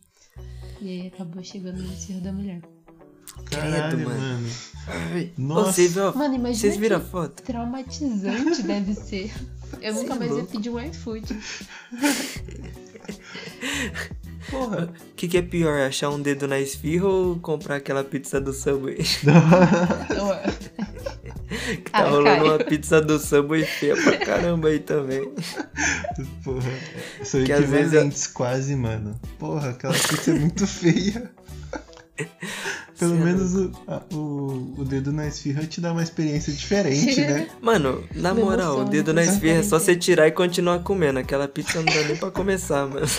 E 0.81 0.89
aí 0.89 1.07
acabou 1.07 1.43
chegando 1.43 1.81
no 1.81 1.91
encerro 1.91 2.21
da 2.21 2.31
mulher. 2.31 2.61
Caralho, 3.49 3.99
mano. 3.99 4.19
mano. 4.19 4.49
Ai. 4.87 5.31
Nossa. 5.37 5.71
Vocês 5.73 5.93
viram, 5.93 6.13
Mano, 6.15 6.35
imagina 6.35 6.59
vocês 6.61 6.77
viram 6.77 6.97
a 6.97 7.01
foto? 7.01 7.43
traumatizante 7.43 8.61
deve 8.67 8.93
ser. 8.93 9.33
Eu 9.81 9.93
Cê 9.93 9.99
nunca 10.01 10.13
é 10.13 10.17
mais 10.19 10.31
ia 10.31 10.37
louco. 10.37 10.51
pedir 10.51 10.69
um 10.69 10.79
iFood. 10.79 11.37
Porra. 14.49 14.85
O 14.85 15.15
que, 15.15 15.27
que 15.27 15.37
é 15.37 15.41
pior, 15.41 15.81
achar 15.81 16.09
um 16.09 16.21
dedo 16.21 16.47
na 16.47 16.57
esfirra 16.59 17.07
ou 17.07 17.37
comprar 17.39 17.75
aquela 17.77 18.03
pizza 18.03 18.39
do 18.39 18.53
Subway? 18.53 18.95
que 18.95 19.25
tá 21.91 21.91
Ai, 21.91 22.09
rolando 22.09 22.23
Caio. 22.37 22.43
uma 22.45 22.57
pizza 22.63 23.01
do 23.01 23.19
Subway 23.19 23.65
feia 23.65 23.95
pra 24.01 24.17
caramba 24.17 24.69
aí 24.69 24.79
também. 24.79 25.29
Porra. 26.45 26.71
São 27.25 27.43
Que 27.43 27.51
às 27.51 27.69
vezes 27.69 28.27
quase, 28.27 28.73
mano. 28.75 29.19
Porra, 29.37 29.71
aquela 29.71 29.93
pizza 29.93 30.31
é 30.31 30.35
muito 30.35 30.65
feia. 30.65 31.29
Pelo 32.97 33.15
Cê 33.15 33.21
é 33.21 33.23
menos 33.23 33.55
o, 33.55 33.71
a- 33.87 34.01
o, 34.13 34.73
o 34.77 34.83
dedo 34.85 35.11
na 35.11 35.27
esfirra 35.27 35.63
te 35.65 35.79
dá 35.79 35.91
uma 35.91 36.01
experiência 36.01 36.51
diferente, 36.51 37.21
né? 37.21 37.47
Mano, 37.61 38.03
na 38.15 38.33
Me 38.33 38.41
moral, 38.41 38.79
o 38.79 38.85
dedo 38.85 39.13
na 39.13 39.21
né? 39.21 39.27
esfirra 39.27 39.59
é 39.59 39.63
só 39.63 39.77
você 39.79 39.95
tirar 39.95 40.27
e 40.27 40.31
continuar 40.31 40.79
comendo. 40.79 41.19
Aquela 41.19 41.47
pizza 41.47 41.77
não 41.77 41.85
dá 41.85 42.03
nem 42.07 42.17
pra 42.17 42.31
começar, 42.31 42.87
mano. 42.87 43.05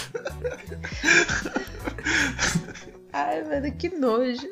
Ai, 3.12 3.42
mano, 3.44 3.72
que 3.72 3.88
nojo. 3.88 4.46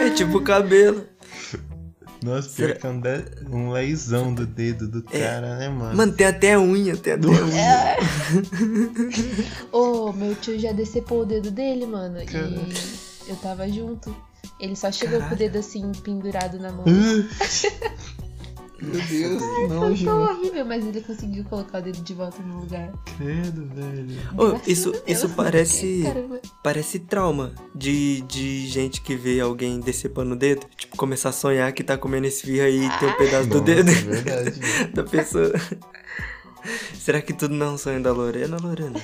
É 0.00 0.10
tipo 0.10 0.40
cabelo. 0.42 1.06
Nossa, 2.22 2.48
Será- 2.48 2.74
pior 2.74 2.80
que 2.80 2.86
é 2.86 2.90
um, 2.90 3.00
de- 3.00 3.24
um 3.56 3.70
lesão 3.72 4.34
do 4.34 4.44
dedo 4.46 4.86
do 4.86 5.02
cara, 5.02 5.56
né, 5.58 5.68
mano? 5.68 5.96
Mano, 5.96 6.12
tem 6.12 6.26
até 6.26 6.58
unha, 6.58 6.96
tem 6.96 7.14
até 7.14 7.26
unha. 7.26 7.96
Ô, 9.72 10.12
meu 10.12 10.34
tio 10.34 10.58
já 10.58 10.72
decepou 10.72 11.22
o 11.22 11.26
dedo 11.26 11.50
dele, 11.50 11.86
mano. 11.86 12.18
Caralho. 12.26 12.60
E 13.26 13.30
eu 13.30 13.36
tava 13.36 13.68
junto. 13.68 14.14
Ele 14.58 14.76
só 14.76 14.92
chegou 14.92 15.14
com 15.18 15.20
Caralho. 15.20 15.34
o 15.36 15.38
dedo 15.38 15.58
assim, 15.58 15.90
pendurado 16.04 16.58
na 16.58 16.70
mão. 16.72 16.84
Meu 18.82 18.92
Deus, 18.92 19.06
que 19.06 19.38
Foi 19.38 19.68
nojo, 19.68 20.04
tão 20.04 20.22
horrível, 20.22 20.64
mas 20.64 20.86
ele 20.86 21.00
conseguiu 21.00 21.44
colocar 21.44 21.78
o 21.78 21.82
dedo 21.82 22.00
de 22.02 22.14
volta 22.14 22.42
no 22.42 22.60
lugar. 22.60 22.90
Credo, 23.16 23.66
velho. 23.74 24.06
Graças 24.34 24.66
isso, 24.68 24.92
Deus. 24.92 25.04
isso 25.06 25.28
parece. 25.30 26.02
Caramba. 26.02 26.40
Parece 26.62 26.98
trauma 26.98 27.52
de, 27.74 28.22
de 28.22 28.66
gente 28.66 29.00
que 29.02 29.14
vê 29.14 29.40
alguém 29.40 29.80
decepando 29.80 30.32
o 30.32 30.36
dedo. 30.36 30.66
Tipo, 30.76 30.96
começar 30.96 31.28
a 31.28 31.32
sonhar 31.32 31.72
que 31.72 31.84
tá 31.84 31.98
comendo 31.98 32.26
esfirra 32.26 32.68
e 32.68 32.80
tem 32.98 33.08
um 33.08 33.16
pedaço 33.16 33.48
do 33.48 33.60
Nossa, 33.60 33.64
dedo 33.64 33.90
é 33.90 33.94
verdade, 33.94 34.60
da 34.94 35.04
pessoa. 35.04 35.52
Será 36.94 37.20
que 37.22 37.32
tudo 37.32 37.54
não 37.54 37.66
é 37.66 37.70
um 37.70 37.78
sonho 37.78 38.02
da 38.02 38.12
Lorena, 38.12 38.56
Lorena? 38.60 39.00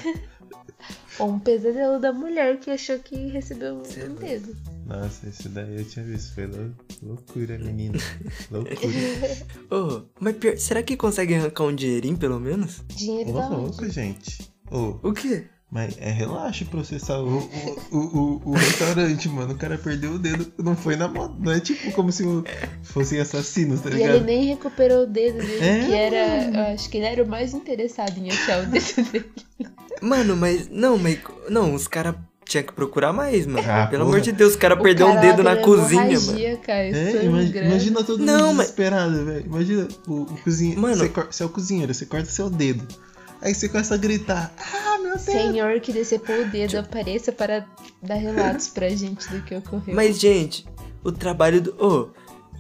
Ou 1.19 1.31
um 1.31 1.39
pesadelo 1.39 1.99
da 2.01 2.13
mulher 2.13 2.59
que 2.61 2.71
achou 2.71 2.99
que 2.99 3.15
recebeu 3.29 3.83
Cê 3.85 4.01
é 4.01 4.05
um 4.05 4.15
dedo. 4.15 4.57
Nossa, 4.87 5.29
esse 5.29 5.49
daí 5.49 5.79
eu 5.79 5.85
tinha 5.85 6.05
visto. 6.05 6.35
Foi 6.35 6.47
lou- 6.47 6.71
loucura, 7.03 7.59
menina. 7.59 7.99
Loucura. 8.51 8.77
Ô, 9.71 10.03
mas 10.21 10.37
pior, 10.37 10.57
será 10.59 10.83
que 10.83 10.97
consegue 10.97 11.35
arrancar 11.35 11.65
um 11.65 11.75
dinheirinho 11.75 12.17
pelo 12.19 12.39
menos? 12.39 12.83
Dinheiro 12.89 13.31
Ô, 13.31 13.49
louco, 13.49 13.89
gente. 13.89 14.51
Ô, 14.71 14.99
O 15.03 15.13
quê? 15.13 15.47
Mas 15.71 15.97
é 16.01 16.11
relaxa 16.11 16.65
processar 16.65 17.19
o, 17.19 17.39
o, 17.39 17.97
o, 17.97 17.99
o, 17.99 18.51
o 18.51 18.53
restaurante, 18.55 19.29
mano. 19.29 19.53
O 19.55 19.57
cara 19.57 19.77
perdeu 19.77 20.13
o 20.13 20.19
dedo. 20.19 20.47
Não 20.59 20.77
foi 20.77 20.95
na 20.97 21.09
moto. 21.09 21.35
Não 21.41 21.53
é 21.53 21.61
tipo 21.61 21.91
como 21.93 22.11
se 22.13 22.23
o- 22.25 22.45
fossem 22.85 23.19
assassinos, 23.21 23.81
tá 23.81 23.91
E 23.91 23.95
ele 23.95 24.03
ligado? 24.05 24.25
nem 24.25 24.45
recuperou 24.47 25.03
o 25.03 25.07
dedo 25.07 25.39
dele, 25.39 25.65
É, 25.65 25.85
que 25.87 25.93
era. 25.93 26.45
Eu 26.71 26.75
acho 26.75 26.89
que 26.89 26.97
ele 26.99 27.07
era 27.07 27.23
o 27.25 27.29
mais 27.29 27.53
interessado 27.53 28.17
em 28.19 28.31
achar 28.31 28.63
o 28.63 28.67
dedo 28.67 29.03
dele. 29.13 29.27
Mano, 30.01 30.37
mas. 30.37 30.69
Não, 30.71 30.97
mas. 30.99 31.19
Não, 31.51 31.75
os 31.75 31.89
caras 31.89 32.15
tinham 32.45 32.63
que 32.65 32.73
procurar 32.73 33.13
mais, 33.13 33.45
mano. 33.45 33.59
Ah, 33.69 33.89
Pelo 33.89 34.05
porra. 34.05 34.17
amor 34.19 34.21
de 34.21 34.31
Deus, 34.31 34.53
os 34.53 34.57
caras 34.57 34.79
O 34.79 34.83
perderam 34.83 35.11
um 35.11 35.15
cara 35.15 35.27
dedo 35.27 35.43
na 35.43 35.57
cozinha, 35.57 36.21
mano. 36.21 36.59
Cara, 36.65 36.79
É, 36.97 37.25
imagina, 37.25 37.67
imagina 37.67 38.05
todo 38.05 38.25
Não, 38.25 38.39
mundo 38.49 38.57
mas- 38.59 38.67
desesperado, 38.67 39.25
velho. 39.25 39.47
Imagina 39.47 39.89
o, 40.07 40.13
o 40.23 40.27
cozinheiro. 40.45 40.81
Mano. 40.81 40.97
Você, 40.97 41.09
você 41.09 41.43
é 41.43 41.47
o 41.47 41.49
cozinheiro, 41.49 41.93
você 41.93 42.07
corta 42.07 42.31
seu 42.31 42.49
dedo. 42.49 42.87
Aí 43.41 43.55
você 43.55 43.69
começa 43.69 43.95
a 43.95 43.99
gritar: 43.99 44.53
Ah, 44.59 44.99
meu 44.99 45.13
Deus! 45.13 45.23
Senhor 45.23 45.81
que 45.81 45.93
decepou 45.93 46.41
o 46.43 46.45
dedo, 46.47 46.79
apareça 46.79 47.33
para 47.33 47.67
dar 48.03 48.17
relatos 48.17 48.69
pra 48.69 48.89
gente 48.89 49.29
do 49.31 49.43
que 49.43 49.55
ocorreu. 49.55 49.95
Mas, 49.95 50.19
gente, 50.19 50.67
o 51.05 51.13
trabalho 51.13 51.61
do. 51.61 51.75
Ô, 51.79 52.09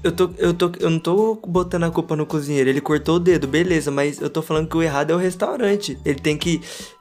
eu, 0.02 0.12
tô, 0.12 0.30
eu, 0.38 0.54
tô, 0.54 0.72
eu 0.78 0.90
não 0.90 0.98
tô 0.98 1.34
botando 1.46 1.84
a 1.84 1.90
culpa 1.90 2.14
no 2.14 2.26
cozinheiro. 2.26 2.68
Ele 2.68 2.80
cortou 2.80 3.16
o 3.16 3.20
dedo, 3.20 3.48
beleza, 3.48 3.90
mas 3.90 4.20
eu 4.20 4.30
tô 4.30 4.42
falando 4.42 4.68
que 4.68 4.76
o 4.76 4.82
errado 4.82 5.10
é 5.10 5.14
o 5.14 5.18
restaurante. 5.18 5.98
Ele 6.04 6.18
tem 6.20 6.36
que 6.36 6.60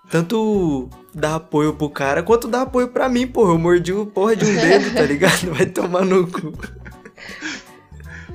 tanto 0.09 0.89
dar 1.13 1.35
apoio 1.35 1.73
pro 1.73 1.89
cara 1.89 2.23
quanto 2.23 2.47
dar 2.47 2.63
apoio 2.63 2.87
pra 2.87 3.09
mim, 3.09 3.27
porra. 3.27 3.53
Eu 3.53 3.59
mordi 3.59 3.93
o 3.93 4.05
porra 4.05 4.35
de 4.35 4.45
um 4.45 4.53
dedo, 4.55 4.93
tá 4.93 5.03
ligado? 5.03 5.53
Vai 5.53 5.65
tomar 5.65 6.05
no 6.05 6.27
cu. 6.27 6.51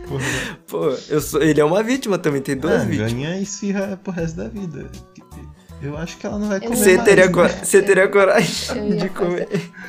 Porra, 0.07 0.25
Pô, 0.67 0.87
eu 1.09 1.21
sou, 1.21 1.41
ele 1.41 1.61
é 1.61 1.65
uma 1.65 1.83
vítima 1.83 2.19
também, 2.19 2.41
tem 2.43 2.57
duas 2.57 2.83
ah, 2.83 2.85
vítimas. 2.85 3.13
ganha 3.13 3.41
esfirra 3.41 3.99
pro 4.03 4.13
resto 4.13 4.37
da 4.37 4.49
vida. 4.49 4.91
Eu 5.83 5.97
acho 5.97 6.19
que 6.19 6.27
ela 6.27 6.39
não 6.39 6.49
vai 6.49 6.59
Eu 6.59 6.63
comer 6.63 6.77
Você 6.77 6.99
teria, 7.03 7.27
né? 7.27 7.33
cor- 7.33 7.49
você 7.51 7.83
teria 7.83 8.03
Eu 8.05 8.11
coragem 8.11 8.89
ia 8.91 8.97
de 8.97 9.09
comer. 9.11 9.49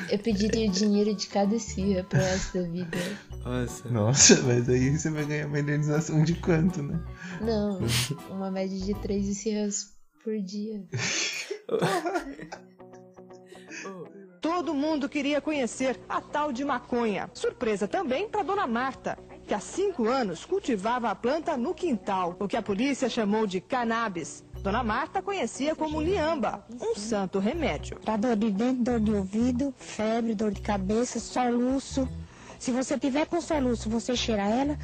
Eu 0.10 0.20
pediria 0.20 0.70
o 0.70 0.72
dinheiro 0.72 1.14
de 1.16 1.28
cada 1.28 1.54
esfirra 1.56 2.04
pro 2.04 2.18
resto 2.20 2.58
da 2.60 2.64
vida. 2.68 2.98
Nossa. 3.44 3.90
Nossa, 3.90 4.42
mas 4.44 4.70
aí 4.70 4.98
você 4.98 5.10
vai 5.10 5.26
ganhar 5.26 5.48
uma 5.48 5.60
indenização 5.60 6.24
de 6.24 6.36
quanto, 6.36 6.82
né? 6.82 7.00
Não, 7.42 7.80
uma 8.30 8.50
média 8.52 8.78
de 8.78 8.94
três 9.02 9.28
esfirras 9.28 9.94
por 10.24 10.38
dia. 10.40 10.84
Todo 14.42 14.74
mundo 14.74 15.08
queria 15.08 15.40
conhecer 15.40 16.00
a 16.10 16.20
tal 16.20 16.52
de 16.52 16.66
maconha. 16.66 17.30
Surpresa 17.34 17.88
também 17.88 18.28
para 18.28 18.42
Dona 18.44 18.66
Marta, 18.66 19.18
que 19.46 19.54
há 19.54 19.60
cinco 19.60 20.08
anos 20.08 20.46
cultivava 20.46 21.10
a 21.10 21.16
planta 21.16 21.56
no 21.56 21.74
quintal, 21.76 22.36
o 22.40 22.48
que 22.48 22.58
a 22.58 22.62
polícia 22.62 23.08
chamou 23.10 23.46
de 23.46 23.62
cannabis. 23.62 24.44
Dona 24.62 24.84
Marta 24.84 25.24
conhecia 25.24 25.76
como 25.76 26.00
liamba, 26.00 26.64
um 26.80 26.96
santo 26.96 27.40
remédio. 27.40 28.00
Pra 28.00 28.16
dor 28.16 28.36
de 28.36 28.52
dente, 28.52 28.84
dor 28.84 29.00
de 29.00 29.12
ouvido, 29.12 29.74
febre, 29.76 30.36
dor 30.36 30.52
de 30.52 30.62
cabeça, 30.62 31.20
soluço. 31.20 32.08
Se 32.60 32.72
você 32.72 32.98
tiver 32.98 33.26
com 33.26 33.42
soluço, 33.42 33.90
você 33.90 34.16
cheira 34.16 34.44
ela, 34.44 34.78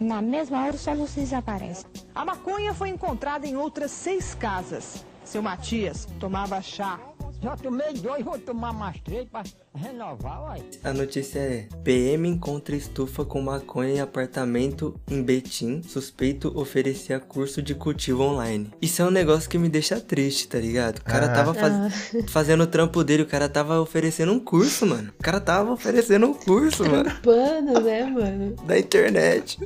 na 0.00 0.22
mesma 0.22 0.64
hora 0.64 0.74
o 0.74 0.78
soluço 0.78 1.20
desaparece. 1.20 1.84
A 2.14 2.24
maconha 2.24 2.72
foi 2.72 2.88
encontrada 2.88 3.46
em 3.46 3.54
outras 3.54 3.90
seis 3.90 4.34
casas. 4.34 5.04
Seu 5.24 5.42
Matias 5.42 6.08
tomava 6.18 6.62
chá. 6.62 6.98
Já 7.40 7.56
tomei 7.56 7.92
dois, 7.94 8.24
vou 8.24 8.36
tomar 8.36 8.72
mais 8.72 9.00
três 9.00 9.24
pra 9.28 9.44
renovar, 9.72 10.42
uai. 10.42 10.62
A 10.82 10.92
notícia 10.92 11.38
é: 11.38 11.66
PM 11.84 12.28
encontra 12.28 12.74
estufa 12.74 13.24
com 13.24 13.40
maconha 13.40 13.94
em 13.94 14.00
apartamento 14.00 14.94
em 15.08 15.22
Betim. 15.22 15.80
Suspeito 15.82 16.52
oferecia 16.58 17.20
curso 17.20 17.62
de 17.62 17.76
cultivo 17.76 18.24
online. 18.24 18.68
Isso 18.82 19.00
é 19.02 19.04
um 19.04 19.10
negócio 19.10 19.48
que 19.48 19.56
me 19.56 19.68
deixa 19.68 20.00
triste, 20.00 20.48
tá 20.48 20.58
ligado? 20.58 20.98
O 20.98 21.04
cara 21.04 21.26
Ah. 21.26 21.32
tava 21.32 21.54
faz- 21.54 22.10
fazendo 22.28 22.64
o 22.64 22.66
trampo 22.66 23.04
dele, 23.04 23.22
o 23.22 23.26
cara 23.26 23.48
tava 23.48 23.80
oferecendo 23.80 24.32
um 24.32 24.40
curso, 24.40 24.84
mano. 24.84 25.12
O 25.18 25.22
cara 25.22 25.40
tava 25.40 25.70
oferecendo 25.72 26.26
um 26.26 26.34
curso, 26.34 26.84
mano, 26.90 27.10
Pano, 27.22 27.80
né, 27.80 28.04
mano? 28.04 28.56
da 28.66 28.76
internet. 28.76 29.58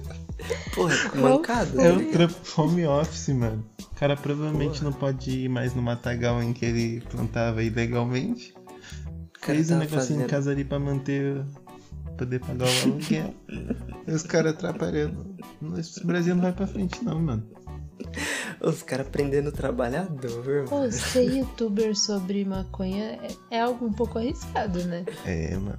Porra, 0.74 0.94
mancado. 1.14 1.80
É 1.80 1.90
ligado? 1.92 2.12
trampo 2.12 2.60
home 2.62 2.84
office, 2.86 3.28
mano. 3.28 3.64
O 3.80 3.94
cara 3.94 4.16
provavelmente 4.16 4.82
não 4.82 4.92
pode 4.92 5.30
ir 5.30 5.48
mais 5.48 5.74
no 5.74 5.82
matagal 5.82 6.42
em 6.42 6.52
que 6.52 6.64
ele 6.64 7.00
plantava 7.10 7.62
ilegalmente. 7.62 8.54
O 9.36 9.40
cara 9.40 9.54
Fez 9.56 9.70
um 9.70 9.78
negocinho 9.78 10.00
em 10.00 10.06
fazendo- 10.22 10.28
casa 10.30 10.50
ali 10.50 10.64
pra 10.64 10.78
manter. 10.78 11.42
poder 12.16 12.40
pagar 12.40 12.66
o 12.66 12.82
aluguel. 12.82 13.34
e 14.06 14.10
os 14.12 14.22
caras 14.22 14.52
atrapalhando. 14.54 15.34
Esse 15.78 16.04
Brasil 16.06 16.34
não 16.34 16.42
vai 16.42 16.52
pra 16.52 16.66
frente, 16.66 17.02
não, 17.04 17.18
mano. 17.20 17.44
Os 18.60 18.82
caras 18.82 19.08
prendendo 19.08 19.48
o 19.48 19.52
trabalhador, 19.52 20.64
Pô, 20.68 20.90
ser 20.90 21.22
youtuber 21.36 21.96
sobre 21.96 22.44
maconha 22.44 23.18
é, 23.50 23.56
é 23.56 23.60
algo 23.60 23.86
um 23.86 23.92
pouco 23.92 24.18
arriscado, 24.18 24.82
né? 24.84 25.04
É, 25.24 25.56
mano. 25.56 25.78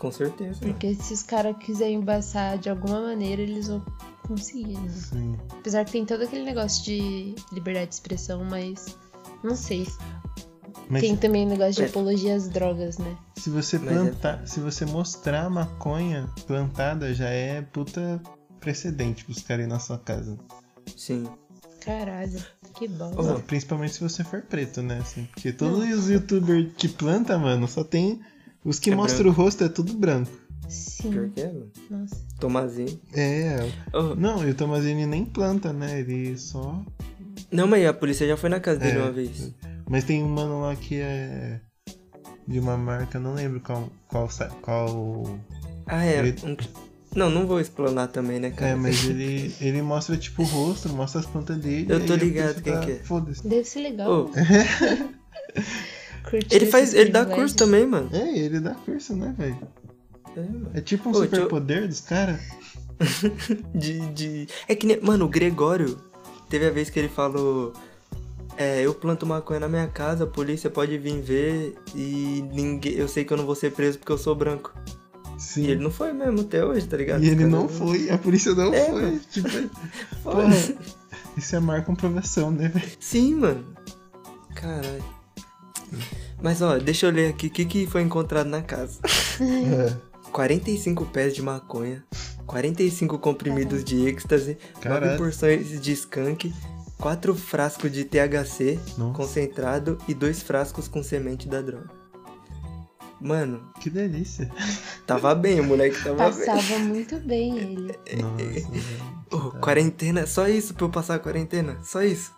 Com 0.00 0.10
certeza. 0.10 0.58
Porque 0.60 0.94
se 0.94 1.14
os 1.14 1.22
caras 1.22 1.56
quiserem 1.58 1.96
embaçar 1.96 2.58
de 2.58 2.68
alguma 2.68 3.00
maneira, 3.00 3.40
eles 3.42 3.68
vão 3.68 3.84
conseguir, 4.26 4.78
né? 4.78 4.88
Sim. 4.90 5.36
Apesar 5.52 5.84
que 5.84 5.92
tem 5.92 6.04
todo 6.04 6.22
aquele 6.24 6.44
negócio 6.44 6.82
de 6.84 7.34
liberdade 7.52 7.88
de 7.90 7.94
expressão, 7.94 8.42
mas 8.44 8.96
não 9.44 9.54
sei. 9.54 9.86
Mas 10.88 11.02
Tem 11.02 11.16
também 11.16 11.46
o 11.46 11.48
negócio 11.48 11.74
de 11.74 11.82
É. 11.82 11.86
apologia 11.86 12.34
às 12.34 12.48
drogas, 12.48 12.98
né? 12.98 13.16
se 13.36 13.48
você 13.48 13.76
é- 13.76 13.78
plantar, 13.78 14.46
se 14.46 14.58
você 14.60 14.84
mostrar 14.84 15.44
a 15.46 15.50
maconha 15.50 16.28
plantada, 16.46 17.14
já 17.14 17.28
é 17.28 17.62
puta 17.62 18.20
precedente 18.58 19.24
pros 19.24 19.40
caras 19.42 19.64
ir 19.64 19.68
na 19.68 19.78
sua 19.78 19.98
casa. 19.98 20.36
Sim. 20.96 21.26
Caralho, 21.80 22.38
que 22.74 22.86
bom. 22.88 23.10
Não, 23.14 23.40
principalmente 23.40 23.94
se 23.94 24.00
você 24.02 24.22
for 24.24 24.42
preto, 24.42 24.82
né? 24.82 24.98
Assim, 24.98 25.24
porque 25.32 25.50
todos 25.52 25.88
os 25.88 26.10
youtubers 26.10 26.70
que 26.76 26.88
planta, 26.88 27.38
mano, 27.38 27.66
só 27.68 27.82
tem. 27.84 28.20
Os 28.64 28.78
que 28.78 28.90
É 28.90 28.94
mostram 28.94 29.30
o 29.30 29.32
rosto 29.32 29.64
é 29.64 29.68
tudo 29.68 29.92
branco. 29.94 30.30
Pior 30.30 30.70
Sim, 30.70 31.30
que 31.34 31.40
é, 31.40 31.46
mano. 31.46 31.70
nossa. 31.90 32.16
Tomazinho. 32.38 33.00
É. 33.14 33.68
Ô, 33.92 34.14
Não, 34.14 34.46
e 34.46 34.50
o 34.50 34.54
Tomazini 34.54 35.04
nem 35.06 35.24
planta, 35.24 35.72
né? 35.72 36.00
Ele 36.00 36.36
só. 36.38 36.80
Não, 37.50 37.66
mas 37.66 37.84
a 37.86 37.92
polícia 37.92 38.26
já 38.26 38.36
foi 38.36 38.48
na 38.50 38.60
casa 38.60 38.78
dele 38.78 38.98
É. 38.98 39.02
uma 39.02 39.10
vez. 39.12 39.52
Mas 39.88 40.04
tem 40.04 40.22
um 40.22 40.28
mano 40.28 40.60
lá 40.60 40.76
que 40.76 40.96
é. 41.00 41.60
De 42.46 42.58
uma 42.60 42.76
marca, 42.76 43.18
não 43.18 43.34
lembro 43.34 43.60
qual. 43.60 43.88
Qual. 44.08 44.28
qual... 44.62 45.40
Ah, 45.86 46.04
é. 46.04 46.18
Ele- 46.20 46.34
um- 46.44 46.56
Não, 47.16 47.28
não 47.28 47.44
vou 47.46 47.58
explanar 47.60 48.06
também, 48.08 48.38
né, 48.38 48.50
cara? 48.50 48.70
É, 48.72 48.74
mas 48.76 49.02
ele, 49.08 49.52
ele 49.60 49.82
mostra 49.82 50.16
tipo 50.16 50.42
o 50.42 50.46
rosto, 50.46 50.88
mostra 50.90 51.20
as 51.20 51.26
plantas 51.26 51.56
dele. 51.58 51.86
Eu 51.92 52.06
tô 52.06 52.14
ligado 52.14 52.62
quem 52.62 52.72
tá- 52.72 52.80
que 52.80 52.92
é. 52.92 52.96
Foda-se. 52.96 53.46
Deve 53.48 53.64
ser 53.64 53.80
legal. 53.80 54.26
Ô, 54.26 54.30
Curtir 56.28 56.54
ele 56.54 56.66
faz. 56.66 56.92
Ele 56.94 57.10
dá 57.10 57.24
curso 57.24 57.56
também, 57.56 57.86
mano. 57.86 58.08
É, 58.12 58.38
ele 58.38 58.60
dá 58.60 58.74
curso, 58.74 59.14
né, 59.16 59.34
velho? 59.36 59.58
É. 60.74 60.78
É 60.78 60.80
tipo 60.80 61.08
um 61.08 61.12
eu- 61.12 61.22
superpoder 61.22 61.86
dos 61.88 62.00
caras. 62.00 62.40
De, 63.74 63.98
de. 64.12 64.48
É 64.68 64.74
que 64.74 64.86
nem. 64.86 65.00
Mano, 65.00 65.24
o 65.24 65.28
Gregório. 65.28 65.98
Teve 66.48 66.66
a 66.66 66.70
vez 66.70 66.90
que 66.90 66.98
ele 66.98 67.08
falou. 67.08 67.72
É, 68.56 68.82
eu 68.82 68.92
planto 68.92 69.24
maconha 69.24 69.60
na 69.60 69.68
minha 69.68 69.86
casa, 69.88 70.24
a 70.24 70.26
polícia 70.26 70.68
pode 70.68 70.98
vir 70.98 71.20
ver 71.22 71.74
e 71.94 72.44
ninguém. 72.52 72.92
Eu 72.94 73.08
sei 73.08 73.24
que 73.24 73.32
eu 73.32 73.36
não 73.38 73.46
vou 73.46 73.54
ser 73.54 73.72
preso 73.72 73.98
porque 73.98 74.12
eu 74.12 74.18
sou 74.18 74.34
branco. 74.34 74.74
Sim. 75.38 75.62
E 75.62 75.70
ele 75.70 75.82
não 75.82 75.90
foi 75.90 76.12
mesmo 76.12 76.40
até 76.42 76.62
hoje, 76.62 76.86
tá 76.86 76.96
ligado? 76.98 77.22
E 77.24 77.28
ele 77.28 77.36
Cara, 77.36 77.48
não 77.48 77.66
foi, 77.68 78.10
a 78.10 78.18
polícia 78.18 78.54
não 78.54 78.74
É, 78.74 78.84
foi. 78.90 79.00
mano. 79.02 79.20
Tipo, 79.30 79.48
porra, 80.22 80.48
isso 81.38 81.56
é 81.56 81.60
marca 81.60 81.86
comprovação, 81.86 82.50
né, 82.50 82.68
velho? 82.68 82.90
Sim, 83.00 83.36
mano. 83.36 83.64
Caralho. 84.54 85.02
Mas 86.42 86.62
ó, 86.62 86.78
deixa 86.78 87.06
eu 87.06 87.10
ler 87.10 87.30
aqui 87.30 87.46
o 87.48 87.50
que, 87.50 87.64
que 87.64 87.86
foi 87.86 88.02
encontrado 88.02 88.46
na 88.48 88.62
casa. 88.62 88.98
É. 89.40 90.10
45 90.32 91.06
pés 91.06 91.34
de 91.34 91.42
maconha, 91.42 92.04
45 92.46 93.18
comprimidos 93.18 93.82
de 93.82 94.06
êxtase, 94.06 94.58
9 94.76 94.80
Caralho. 94.80 95.16
porções 95.18 95.80
de 95.80 95.92
skunk, 95.92 96.54
4 96.98 97.34
frascos 97.34 97.90
de 97.90 98.04
THC 98.04 98.78
Nossa. 98.96 99.14
concentrado 99.16 99.98
e 100.06 100.14
2 100.14 100.42
frascos 100.42 100.86
com 100.86 101.02
semente 101.02 101.48
da 101.48 101.60
droga. 101.60 101.90
Mano, 103.20 103.70
Que 103.80 103.90
delícia. 103.90 104.50
tava 105.06 105.34
bem, 105.34 105.58
o 105.60 105.64
moleque 105.64 106.02
tava 106.02 106.30
bem. 106.30 106.46
Passava 106.46 106.78
muito 106.78 107.18
bem 107.20 107.58
ele. 107.58 107.94
Nossa. 108.22 109.46
Ô, 109.46 109.50
quarentena, 109.58 110.26
só 110.26 110.48
isso 110.48 110.74
pra 110.74 110.84
eu 110.86 110.90
passar 110.90 111.16
a 111.16 111.18
quarentena, 111.18 111.76
só 111.82 112.02
isso. 112.02 112.32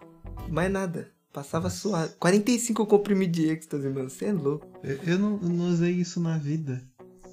Mais 0.49 0.71
nada. 0.73 1.09
Passava 1.33 1.71
suave. 1.71 2.12
45 2.19 2.85
comprimidos 2.87 3.33
de 3.41 3.49
êxtase, 3.49 3.89
mano, 3.89 4.11
você 4.11 4.27
é 4.27 4.33
louco. 4.33 4.67
Eu, 4.85 4.99
eu 5.07 5.19
não, 5.19 5.41
eu 5.43 5.49
não 5.49 5.69
usei 5.71 5.93
isso 5.93 6.21
na 6.21 6.37
vida. 6.37 6.83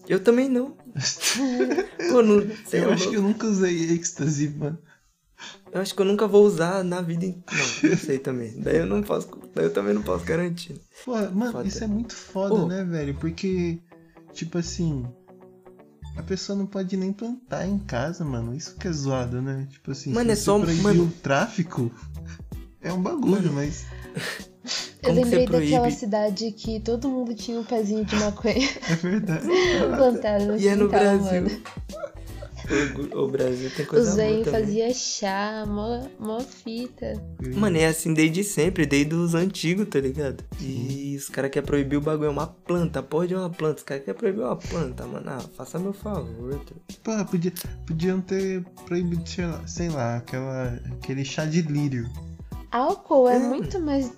Eu 0.07 0.19
também 0.23 0.47
não. 0.49 0.71
Pô, 2.11 2.21
não, 2.21 2.41
cê 2.65 2.77
é 2.77 2.85
eu 2.85 2.91
acho 2.91 3.03
louco. 3.03 3.09
que 3.11 3.15
eu 3.17 3.21
nunca 3.21 3.47
usei 3.47 3.91
êxtase, 3.91 4.49
mano. 4.49 4.77
Eu 5.71 5.81
acho 5.81 5.93
que 5.93 6.01
eu 6.01 6.05
nunca 6.05 6.27
vou 6.27 6.45
usar 6.45 6.83
na 6.83 7.01
vida 7.01 7.25
inteira. 7.25 7.63
Não, 7.83 7.89
não 7.91 7.97
sei 7.97 8.17
também. 8.19 8.53
Daí 8.61 8.77
eu 8.77 8.85
não 8.85 9.01
posso. 9.03 9.29
Daí 9.53 9.65
eu 9.65 9.73
também 9.73 9.93
não 9.93 10.01
posso 10.01 10.25
garantir. 10.25 10.79
Pô, 11.05 11.13
mano, 11.31 11.51
Foda. 11.51 11.67
isso 11.67 11.83
é 11.83 11.87
muito 11.87 12.15
foda, 12.15 12.55
Ô. 12.55 12.67
né, 12.67 12.83
velho? 12.83 13.13
Porque, 13.15 13.79
tipo 14.33 14.57
assim, 14.57 15.05
a 16.17 16.23
pessoa 16.23 16.57
não 16.57 16.65
pode 16.65 16.95
nem 16.97 17.13
plantar 17.13 17.67
em 17.67 17.77
casa, 17.79 18.25
mano. 18.25 18.55
Isso 18.55 18.75
que 18.77 18.87
é 18.87 18.91
zoado, 18.91 19.41
né? 19.41 19.67
Tipo 19.69 19.91
assim, 19.91 20.11
Mano, 20.13 20.31
é 20.31 20.35
só- 20.35 20.57
proibir 20.59 20.81
mano- 20.81 21.03
o 21.05 21.11
tráfico, 21.21 21.91
é 22.81 22.91
um 22.91 23.01
bagulho, 23.01 23.53
mas. 23.53 23.85
Eu 25.01 25.11
Como 25.11 25.21
lembrei 25.23 25.45
daquela 25.47 25.89
cidade 25.89 26.51
que 26.51 26.81
todo 26.81 27.09
mundo 27.09 27.33
tinha 27.33 27.57
um 27.57 27.63
pezinho 27.63 28.03
de 28.03 28.15
maconha 28.17 28.69
É 28.89 28.95
verdade. 28.95 29.47
plantado 29.95 30.45
no 30.45 30.57
E 30.57 30.67
é 30.67 30.75
no 30.75 30.89
Brasil. 30.89 31.45
O, 32.69 33.23
o 33.23 33.27
Brasil 33.29 33.71
tem 33.75 33.85
O 33.85 33.87
coisa 33.87 34.05
boa 34.05 34.15
Zen 34.15 34.43
fazia 34.43 34.93
chá, 34.93 35.63
mó, 35.65 36.07
mó 36.19 36.39
fita. 36.39 37.13
Mano, 37.55 37.77
é 37.77 37.87
assim 37.87 38.13
desde 38.13 38.43
sempre, 38.43 38.85
desde 38.85 39.15
os 39.15 39.33
antigos, 39.33 39.87
tá 39.87 39.99
ligado? 39.99 40.43
E 40.61 41.15
os 41.17 41.29
caras 41.29 41.49
querem 41.49 41.65
proibir 41.65 41.97
o 41.97 42.01
bagulho, 42.01 42.27
é 42.27 42.29
uma 42.29 42.45
planta, 42.45 43.01
pode 43.01 43.33
uma 43.33 43.49
planta, 43.49 43.77
os 43.77 43.83
caras 43.83 44.03
querem 44.03 44.19
proibir 44.19 44.43
uma 44.43 44.55
planta, 44.55 45.07
mano. 45.07 45.25
Ah, 45.27 45.39
faça 45.55 45.79
meu 45.79 45.93
favor, 45.93 46.59
tá? 46.59 46.75
Pô, 47.03 47.25
podia, 47.25 47.53
podiam 47.87 48.21
ter 48.21 48.63
proibido, 48.85 49.27
sei 49.27 49.45
lá, 49.47 49.63
sei 49.65 49.89
lá, 49.89 50.17
aquela, 50.17 50.79
aquele 50.91 51.25
chá 51.25 51.45
de 51.45 51.63
lírio. 51.63 52.07
Álcool 52.71 53.27
é 53.29 53.39
muito 53.39 53.79
mais 53.79 54.11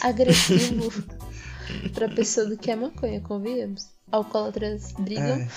agressivo 0.00 0.90
pra 1.94 2.08
pessoa 2.08 2.46
do 2.46 2.56
que 2.56 2.70
a 2.70 2.76
maconha, 2.76 3.20
convenhamos. 3.20 3.86
Alcoólatras 4.10 4.92
brigam. 4.98 5.24
É. 5.24 5.48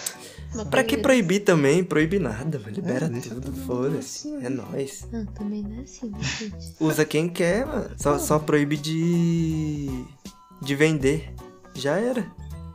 Pra 0.70 0.84
que 0.84 0.98
proibir 0.98 1.42
também? 1.44 1.84
Proíbe 1.84 2.18
nada, 2.20 2.58
mano. 2.60 2.74
Libera 2.74 3.08
É, 3.08 3.20
tudo, 3.20 3.52
foda-se. 3.66 4.30
assim. 4.30 4.46
É 4.46 4.50
nóis. 4.50 5.06
Não, 5.12 5.26
também 5.26 5.62
não 5.62 5.80
é 5.80 5.82
assim, 5.84 6.10
né, 6.10 6.18
gente? 6.22 6.76
Usa 6.80 7.04
quem 7.04 7.28
quer, 7.28 7.66
mano. 7.66 7.90
Só, 7.98 8.18
só 8.18 8.40
proíbe 8.40 8.78
de. 8.78 10.06
de 10.62 10.76
vender. 10.76 11.34
Já 11.74 11.98
era. 11.98 12.26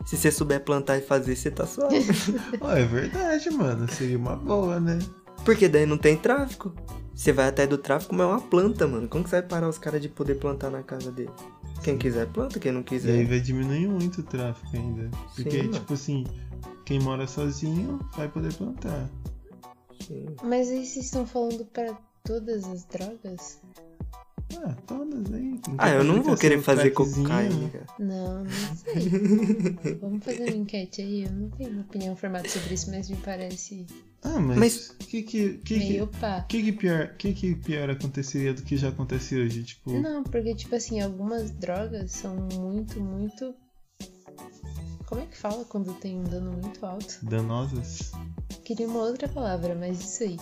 Se 0.05 0.17
você 0.19 0.31
souber 0.31 0.61
plantar 0.63 0.99
e 0.99 1.01
fazer, 1.03 1.35
você 1.37 1.51
tá 1.51 1.67
suave. 1.67 1.97
Ó, 2.61 2.71
é 2.73 2.85
verdade, 2.85 3.49
mano. 3.51 3.91
Seria 3.91 4.19
uma 4.19 4.37
boa, 4.37 4.79
né? 4.79 4.99
Porque 5.47 5.67
daí 5.67 5.87
não 5.87 5.97
tem 5.97 6.17
tráfico. 6.19 6.75
Você 7.21 7.35
vai 7.35 7.49
até 7.49 7.67
do 7.67 7.77
tráfico, 7.77 8.15
mas 8.15 8.27
é 8.27 8.31
uma 8.31 8.41
planta, 8.41 8.87
mano. 8.89 9.07
Como 9.07 9.23
que 9.23 9.29
você 9.29 9.41
vai 9.43 9.47
parar 9.47 9.69
os 9.69 9.77
caras 9.77 10.01
de 10.01 10.09
poder 10.09 10.37
plantar 10.37 10.71
na 10.71 10.83
casa 10.83 11.13
dele? 11.13 11.29
Quem 11.85 11.99
quiser 11.99 12.27
planta, 12.27 12.59
quem 12.59 12.73
não 12.73 12.81
E 12.81 12.81
aí 12.81 12.85
quiser. 12.85 13.27
vai 13.27 13.39
diminuir 13.41 13.89
muito 13.89 14.23
o 14.23 14.25
tráfico 14.25 14.75
ainda. 14.75 15.11
Porque, 15.35 15.51
Sim, 15.51 15.71
tipo 15.71 15.93
assim, 15.93 16.25
quem 16.87 16.99
mora 16.99 17.27
sozinho 17.27 18.01
vai 18.17 18.27
poder 18.27 18.55
plantar. 18.55 19.11
Sim. 20.01 20.35
Mas 20.43 20.71
aí 20.71 20.87
vocês 20.87 21.05
estão 21.05 21.27
falando 21.27 21.63
pra 21.67 21.95
todas 22.25 22.65
as 22.65 22.87
drogas? 22.87 23.60
Ah, 24.57 24.75
todas 24.87 25.33
aí. 25.33 25.59
Tem 25.59 25.75
Ah, 25.79 25.91
eu 25.91 26.05
não 26.05 26.23
vou 26.23 26.37
querer 26.37 26.61
fazer 26.63 26.91
cocaína, 26.91 27.69
cara. 27.71 27.87
Não, 27.99 28.45
não 28.45 28.77
sei. 28.77 29.09
Vamos 30.01 30.25
fazer 30.25 30.45
uma 30.49 30.57
enquete 30.57 31.03
aí. 31.03 31.25
Eu 31.25 31.33
não 31.33 31.49
tenho 31.51 31.71
uma 31.71 31.83
opinião 31.83 32.17
formada 32.17 32.49
sobre 32.49 32.75
isso, 32.75 32.91
mas 32.91 33.09
me 33.09 33.17
parece 33.17 33.87
Ah, 34.23 34.41
mas. 34.41 34.59
Mas- 34.59 34.89
Que 34.99 35.23
que, 35.23 35.55
que, 35.59 35.77
meio 35.79 36.07
que, 36.07 36.19
pá. 36.19 36.43
que, 36.43 36.63
que 36.63 36.73
pior, 36.73 37.15
que 37.17 37.33
que 37.33 37.55
pior 37.55 37.91
aconteceria 37.91 38.53
do 38.55 38.63
que 38.63 38.77
já 38.77 38.89
acontece 38.89 39.37
hoje? 39.37 39.63
Tipo, 39.63 39.93
Não, 40.01 40.23
porque, 40.23 40.55
tipo 40.55 40.75
assim, 40.75 41.01
algumas 41.01 41.51
drogas 41.51 42.11
são 42.13 42.37
muito, 42.55 43.01
muito. 43.01 43.55
Como 45.07 45.21
é 45.23 45.27
que 45.27 45.37
fala 45.37 45.65
quando 45.65 45.93
tem 45.95 46.17
um 46.19 46.23
dano 46.25 46.53
muito 46.53 46.85
alto? 46.87 47.19
danosas? 47.23 48.13
Queria 48.65 48.87
uma 48.87 49.01
outra 49.01 49.27
palavra, 49.29 49.75
mas 49.75 49.99
isso 50.01 50.23
aí. 50.23 50.37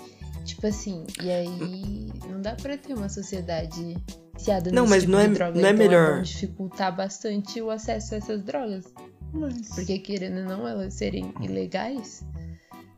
Tipo 0.49 0.67
assim, 0.67 1.05
e 1.23 1.31
aí 1.31 2.09
não 2.29 2.41
dá 2.41 2.55
pra 2.55 2.77
ter 2.79 2.95
uma 2.95 3.09
sociedade 3.11 3.97
viciada 4.35 4.71
Não, 4.73 4.83
nesse 4.85 4.91
mas 4.95 5.03
tipo 5.03 5.13
não 5.13 5.21
é- 5.21 5.29
de 5.29 5.35
droga. 5.35 5.61
não 5.61 5.69
é 5.69 5.73
então 5.73 5.79
melhor. 5.87 6.23
dificultar 6.23 6.97
bastante 6.97 7.61
o 7.61 7.71
acesso 7.71 8.15
a 8.15 8.17
essas 8.17 8.43
drogas. 8.43 8.85
Mas. 9.33 9.69
Porque 9.75 9.99
querendo 9.99 10.39
ou 10.51 10.57
não 10.59 10.67
elas 10.67 10.95
serem 10.95 11.33
ilegais, 11.43 12.25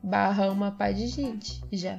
barra 0.02 0.48
uma 0.50 0.70
pá 0.70 0.92
de 0.92 1.08
gente 1.08 1.60
já. 1.72 1.98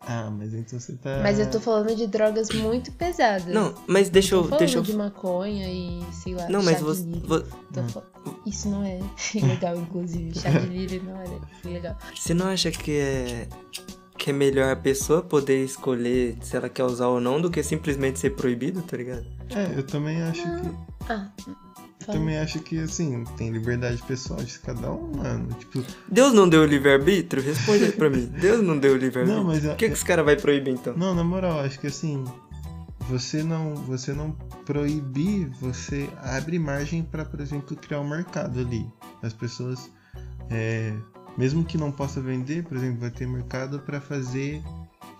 Ah, 0.00 0.30
mas 0.30 0.54
então 0.54 0.78
você 0.78 0.92
tá. 0.94 1.20
Mas 1.22 1.38
eu 1.40 1.50
tô 1.50 1.58
falando 1.60 1.94
de 1.94 2.06
drogas 2.06 2.48
muito 2.50 2.92
pesadas. 2.92 3.52
Não, 3.52 3.74
mas 3.86 4.08
deixa 4.08 4.30
Tô 4.30 4.36
eu. 4.36 4.44
falando 4.44 4.58
Deixa 4.60 4.78
eu. 4.78 4.82
de 4.82 4.92
maconha 4.94 5.66
e 5.68 6.00
sei 6.12 6.34
lá. 6.34 6.48
Não, 6.48 6.60
chá 6.60 6.66
mas 6.66 6.78
de 6.78 6.84
você. 6.84 7.02
vo- 7.04 7.42
Tô 7.74 7.82
fal- 7.88 8.06
Isso 8.46 8.68
não 8.70 8.84
é 8.84 9.00
ilegal, 9.34 9.76
inclusive. 9.76 10.38
Chá 10.38 10.50
de 10.50 10.66
lírio 10.66 11.02
não 11.02 11.20
é 11.20 11.26
ilegal. 11.64 11.98
Você 12.14 12.32
não 12.32 12.46
acha 12.46 12.70
que 12.70 12.92
é. 12.92 13.48
Que 14.18 14.30
é 14.30 14.32
melhor 14.32 14.70
a 14.72 14.76
pessoa 14.76 15.22
poder 15.22 15.64
escolher 15.64 16.36
se 16.42 16.56
ela 16.56 16.68
quer 16.68 16.84
usar 16.84 17.06
ou 17.08 17.20
não 17.20 17.40
do 17.40 17.50
que 17.50 17.62
simplesmente 17.62 18.18
ser 18.18 18.30
proibido, 18.30 18.82
tá 18.82 18.96
ligado? 18.96 19.24
É, 19.54 19.78
eu 19.78 19.82
também 19.86 20.20
acho 20.22 20.42
que. 20.42 20.70
Ah, 21.08 21.28
Eu 22.00 22.06
também 22.14 22.38
acho 22.38 22.60
que, 22.60 22.78
assim, 22.80 23.24
tem 23.36 23.50
liberdade 23.50 24.02
pessoal 24.02 24.40
de 24.42 24.58
cada 24.60 24.90
um, 24.92 25.12
mano. 25.16 25.48
Tipo, 25.54 25.84
Deus 26.10 26.32
não 26.32 26.48
deu 26.48 26.62
o 26.62 26.64
livre-arbítrio? 26.66 27.42
Responde 27.42 27.84
aí 27.84 27.92
pra 27.92 28.08
mim. 28.10 28.26
Deus 28.40 28.62
não 28.62 28.78
deu 28.78 28.94
o 28.94 28.96
livre-arbítrio. 28.96 29.42
Não, 29.42 29.46
mas 29.52 29.62
Por 29.62 29.70
a- 29.72 29.74
que, 29.76 29.86
que 29.88 29.94
os 29.94 30.02
caras 30.02 30.24
vão 30.24 30.36
proibir 30.36 30.74
então? 30.74 30.96
Não, 30.96 31.14
na 31.14 31.22
moral, 31.24 31.60
acho 31.60 31.78
que 31.78 31.86
assim, 31.86 32.24
você 33.08 33.42
não, 33.42 33.74
você 33.74 34.12
não 34.12 34.32
proibir, 34.64 35.48
você 35.60 36.08
abre 36.22 36.58
margem 36.58 37.02
pra, 37.02 37.24
por 37.24 37.40
exemplo, 37.40 37.76
criar 37.76 38.00
um 38.00 38.08
mercado 38.08 38.60
ali. 38.60 38.86
As 39.22 39.32
pessoas 39.32 39.90
É, 40.50 40.94
mesmo 41.38 41.64
que 41.64 41.78
não 41.78 41.90
possa 41.90 42.20
vender, 42.20 42.64
por 42.64 42.76
exemplo, 42.76 43.00
vai 43.00 43.10
ter 43.10 43.26
mercado 43.26 43.78
para 43.80 44.00
fazer, 44.00 44.62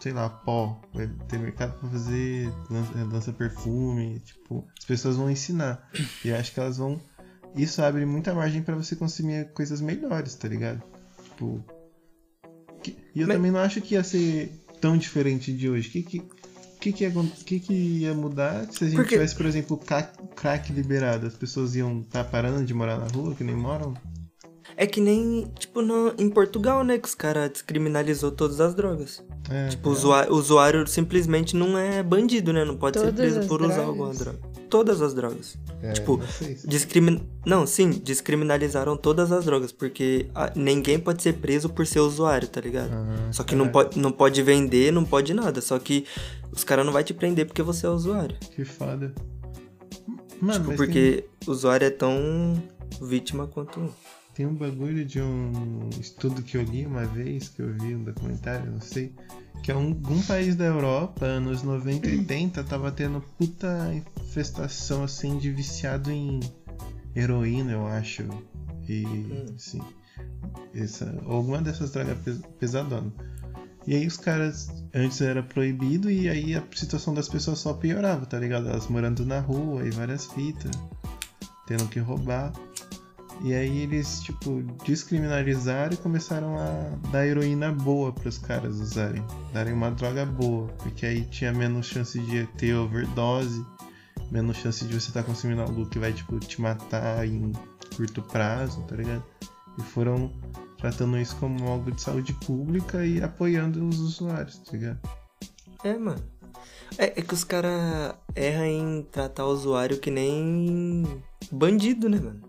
sei 0.01 0.13
lá, 0.13 0.29
pó, 0.29 0.79
vai 0.93 1.07
ter 1.29 1.39
mercado 1.39 1.79
para 1.79 1.89
fazer 1.89 2.53
lança, 2.69 2.93
lança 3.11 3.33
perfume, 3.33 4.19
tipo, 4.21 4.67
as 4.79 4.85
pessoas 4.85 5.17
vão 5.17 5.31
ensinar. 5.31 5.89
E 6.25 6.33
acho 6.33 6.53
que 6.53 6.61
elas 6.61 6.77
vão 6.77 7.01
isso 7.57 7.81
abre 7.81 8.05
muita 8.05 8.35
margem 8.35 8.63
para 8.63 8.75
você 8.77 8.95
consumir 8.95 9.51
coisas 9.53 9.81
melhores, 9.81 10.35
tá 10.35 10.47
ligado? 10.47 10.83
Tipo, 11.31 11.65
que- 12.83 12.97
e 13.15 13.21
eu 13.23 13.27
Mas- 13.27 13.37
também 13.37 13.51
não 13.51 13.61
acho 13.61 13.81
que 13.81 13.95
ia 13.95 14.05
ser 14.05 14.53
tão 14.81 14.97
diferente 14.99 15.53
de 15.53 15.69
hoje. 15.69 15.89
O 15.89 15.93
que 15.93 16.03
que, 16.03 16.23
que, 16.81 16.93
que, 16.93 17.05
ia, 17.05 17.11
que 17.47 17.59
que 17.61 17.73
ia 17.73 18.13
mudar 18.15 18.67
se 18.71 18.85
a 18.85 18.87
gente 18.87 18.97
Porque- 18.97 19.15
tivesse, 19.15 19.35
por 19.35 19.47
exemplo, 19.47 19.77
crack, 19.79 20.13
crack 20.37 20.73
liberado? 20.73 21.27
As 21.27 21.35
pessoas 21.35 21.75
iam 21.75 22.01
estar 22.03 22.23
parando 22.25 22.65
de 22.65 22.75
morar 22.75 22.99
na 22.99 23.07
rua, 23.09 23.35
que 23.35 23.43
nem 23.43 23.57
moram? 23.57 23.95
É 24.81 24.87
que 24.87 25.01
nem, 25.01 25.51
tipo, 25.59 25.83
no, 25.83 26.15
em 26.17 26.31
Portugal, 26.31 26.85
né? 26.85 26.99
Que 26.99 27.09
os 27.09 27.15
caras 27.15 27.51
descriminalizou 27.51 28.31
todas 28.31 28.61
as 28.61 28.77
drogas. 28.77 29.21
É, 29.51 29.67
Tipo, 29.71 29.89
o 29.89 29.93
é. 29.93 29.97
usuário, 29.97 30.33
o 30.33 30.37
usuário 30.37 30.87
simplesmente 30.87 31.57
não 31.57 31.77
é 31.77 32.01
bandido, 32.01 32.53
né? 32.53 32.65
Não 32.65 32.77
pode 32.77 32.97
ser 32.97 33.07
Todas 33.07 33.19
preso 33.21 33.41
as 33.41 33.47
por 33.47 33.61
usar 33.61 33.75
drogas? 33.75 33.89
alguma 33.89 34.15
droga. 34.15 34.39
Todas 34.71 35.03
as 35.03 35.15
drogas. 35.15 35.59
É, 35.83 35.93
tipo, 35.95 36.19
não 36.19 36.55
Discrimin... 36.65 37.29
Não, 37.45 37.67
sim, 37.67 37.91
descriminalizaram 37.91 38.97
todas 38.97 39.33
as 39.33 39.45
drogas, 39.45 39.73
porque 39.73 40.29
ah, 40.33 40.53
ninguém 40.55 40.97
pode 41.01 41.25
ser 41.25 41.33
preso 41.35 41.69
por 41.69 41.85
ser 41.85 41.99
usuário, 41.99 42.47
tá 42.47 42.61
ligado? 42.61 42.91
Ah, 42.93 43.33
Só 43.33 43.43
que 43.43 43.57
não 43.57 43.67
caralho, 43.67 43.89
pode, 43.89 43.99
não 44.01 44.13
pode 44.13 44.41
vender, 44.43 44.93
não 44.93 45.05
pode 45.05 45.35
nada. 45.35 45.61
Só 45.61 45.77
que 45.81 46.07
os 46.53 46.63
caras 46.63 46.87
não 46.87 46.93
vão 46.93 47.03
te 47.03 47.13
prender 47.13 47.47
porque 47.47 47.63
você 47.63 47.85
é 47.85 47.91
usuário. 47.91 48.37
Que 48.55 48.65
foda. 48.65 49.13
Mano, 50.41 50.53
tipo, 50.55 50.67
mas 50.69 50.77
porque 50.77 51.25
o 51.49 51.51
usuário 51.51 51.85
é 51.85 51.91
tão 51.91 52.63
vítima 53.03 53.49
quanto. 53.49 53.93
Tem 54.39 54.47
um 54.47 54.55
bagulho 54.55 55.05
de 55.05 55.21
um 55.21 55.91
estudo 55.99 56.45
que 56.45 56.57
eu 56.57 56.63
li 56.63 56.87
uma 56.87 57.05
vez, 57.05 57.49
que 57.49 57.61
eu 57.61 57.75
vi 57.75 57.97
um 57.97 58.05
documentário, 58.05 58.71
não 58.71 58.81
sei, 58.81 59.13
que 59.65 59.73
é 59.73 59.75
um, 59.75 59.89
um 59.89 60.23
país 60.23 60.55
da 60.55 60.65
Europa, 60.65 61.27
anos 61.27 61.65
90 61.65 62.07
e 62.09 62.19
80, 62.19 62.63
tava 62.63 62.93
tendo 62.93 63.21
puta 63.37 63.93
infestação 64.23 65.03
assim 65.03 65.39
de 65.39 65.51
viciado 65.51 66.13
em 66.13 66.39
heroína, 67.17 67.73
eu 67.73 67.85
acho. 67.89 68.23
E 68.89 69.05
assim, 69.57 69.81
essa, 70.73 71.21
alguma 71.27 71.61
dessas 71.61 71.91
drogas 71.91 72.17
pes- 72.19 72.41
pesadonas. 72.61 73.13
E 73.89 73.97
aí 73.97 74.07
os 74.07 74.19
caras, 74.19 74.69
antes 74.95 75.21
era 75.21 75.43
proibido 75.43 76.09
e 76.09 76.29
aí 76.29 76.55
a 76.55 76.63
situação 76.77 77.13
das 77.13 77.29
pessoas 77.29 77.59
só 77.59 77.75
piorava, 77.75 78.25
tá 78.25 78.39
ligado? 78.39 78.69
Elas 78.69 78.87
morando 78.87 79.27
na 79.27 79.41
rua 79.41 79.85
e 79.85 79.91
várias 79.91 80.27
fitas, 80.27 80.71
tendo 81.67 81.89
que 81.89 81.99
roubar. 81.99 82.53
E 83.41 83.55
aí 83.55 83.83
eles, 83.83 84.21
tipo, 84.21 84.63
descriminalizaram 84.85 85.95
e 85.95 85.97
começaram 85.97 86.59
a 86.59 87.09
dar 87.11 87.27
heroína 87.27 87.71
boa 87.71 88.13
pros 88.13 88.37
caras 88.37 88.81
usarem. 88.81 89.25
Darem 89.53 89.73
uma 89.73 89.91
droga 89.91 90.27
boa. 90.27 90.67
Porque 90.79 91.07
aí 91.07 91.25
tinha 91.25 91.53
menos 91.53 91.87
chance 91.87 92.19
de 92.19 92.47
ter 92.59 92.75
overdose, 92.75 93.65
menos 94.31 94.57
chance 94.57 94.85
de 94.85 94.93
você 94.93 95.09
estar 95.09 95.23
consumindo 95.23 95.63
algo 95.63 95.89
que 95.89 95.99
vai, 95.99 96.13
tipo, 96.13 96.39
te 96.41 96.61
matar 96.61 97.27
em 97.27 97.53
curto 97.97 98.23
prazo, 98.23 98.83
tá 98.83 98.97
ligado? 98.97 99.25
E 99.79 99.83
foram 99.83 100.33
tratando 100.79 101.19
isso 101.19 101.37
como 101.37 101.69
algo 101.69 101.93
de 101.93 102.01
saúde 102.01 102.33
pública 102.33 103.05
e 103.05 103.23
apoiando 103.23 103.87
os 103.87 104.01
usuários, 104.01 104.59
tá 104.59 104.73
ligado? 104.73 104.99
É, 105.85 105.97
mano. 105.97 106.23
É, 106.97 107.21
é 107.21 107.23
que 107.23 107.35
os 107.35 107.45
caras 107.45 108.15
erram 108.35 108.65
em 108.65 109.03
tratar 109.13 109.45
o 109.45 109.53
usuário 109.53 109.99
que 109.99 110.11
nem 110.11 111.05
bandido, 111.53 112.09
né, 112.09 112.19
mano? 112.19 112.48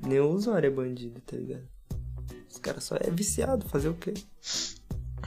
Nem 0.00 0.20
o 0.20 0.30
usuário 0.30 0.66
é 0.66 0.70
bandido, 0.70 1.20
tá 1.20 1.36
ligado? 1.36 1.68
Os 2.50 2.58
caras 2.58 2.84
só 2.84 2.96
é 2.96 3.10
viciado, 3.10 3.68
fazer 3.68 3.88
o 3.88 3.94
quê? 3.94 4.14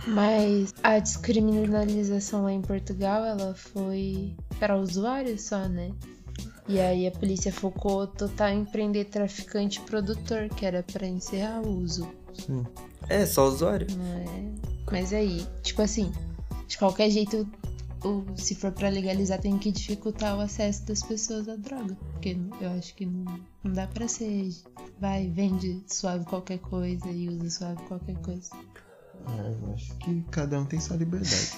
Mas 0.08 0.74
a 0.84 1.00
descriminalização 1.00 2.44
lá 2.44 2.52
em 2.52 2.62
Portugal, 2.62 3.26
ela 3.26 3.56
foi 3.56 4.36
para 4.60 4.78
usuários 4.78 5.42
só, 5.42 5.68
né? 5.68 5.92
E 6.68 6.80
aí 6.80 7.08
a 7.08 7.12
polícia 7.12 7.52
focou 7.52 8.08
total 8.08 8.50
em 8.50 8.66
prender 8.66 9.06
traficante 9.06 9.80
e 9.80 9.84
produtor, 9.84 10.50
que 10.50 10.66
era 10.66 10.84
pra 10.84 11.06
encerrar 11.08 11.62
o 11.62 11.80
uso, 11.80 12.08
Sim. 12.34 12.66
É, 13.08 13.26
só 13.26 13.48
usuário. 13.48 13.88
não 13.96 14.14
é? 14.14 14.26
Mas 14.92 15.14
aí, 15.14 15.46
tipo 15.62 15.82
assim, 15.82 16.12
de 16.68 16.78
qualquer 16.78 17.10
jeito, 17.10 17.48
o- 18.06 18.26
se 18.38 18.54
for 18.56 18.72
pra 18.72 18.90
legalizar, 18.90 19.40
tem 19.42 19.58
que 19.58 19.72
dificultar 19.72 20.38
o 20.38 20.42
acesso 20.42 20.86
das 20.86 21.02
pessoas 21.02 21.48
à 21.50 21.56
droga. 21.56 21.96
Porque 22.14 22.38
eu 22.62 22.70
acho 22.72 22.94
que 22.96 23.06
não, 23.06 23.26
não 23.64 23.74
dá 23.74 23.88
pra 23.88 24.08
ser, 24.08 24.50
vai, 25.00 25.28
vende 25.30 25.84
suave 25.88 26.24
qualquer 26.26 26.60
coisa 26.60 27.08
e 27.10 27.28
usa 27.30 27.50
suave 27.50 27.82
qualquer 27.84 28.16
coisa. 28.22 28.50
Ah, 29.28 29.52
eu 29.68 29.74
acho 29.74 29.94
que 29.98 30.22
cada 30.32 30.60
um 30.60 30.66
tem 30.66 30.80
sua 30.80 30.98
liberdade. 30.98 31.58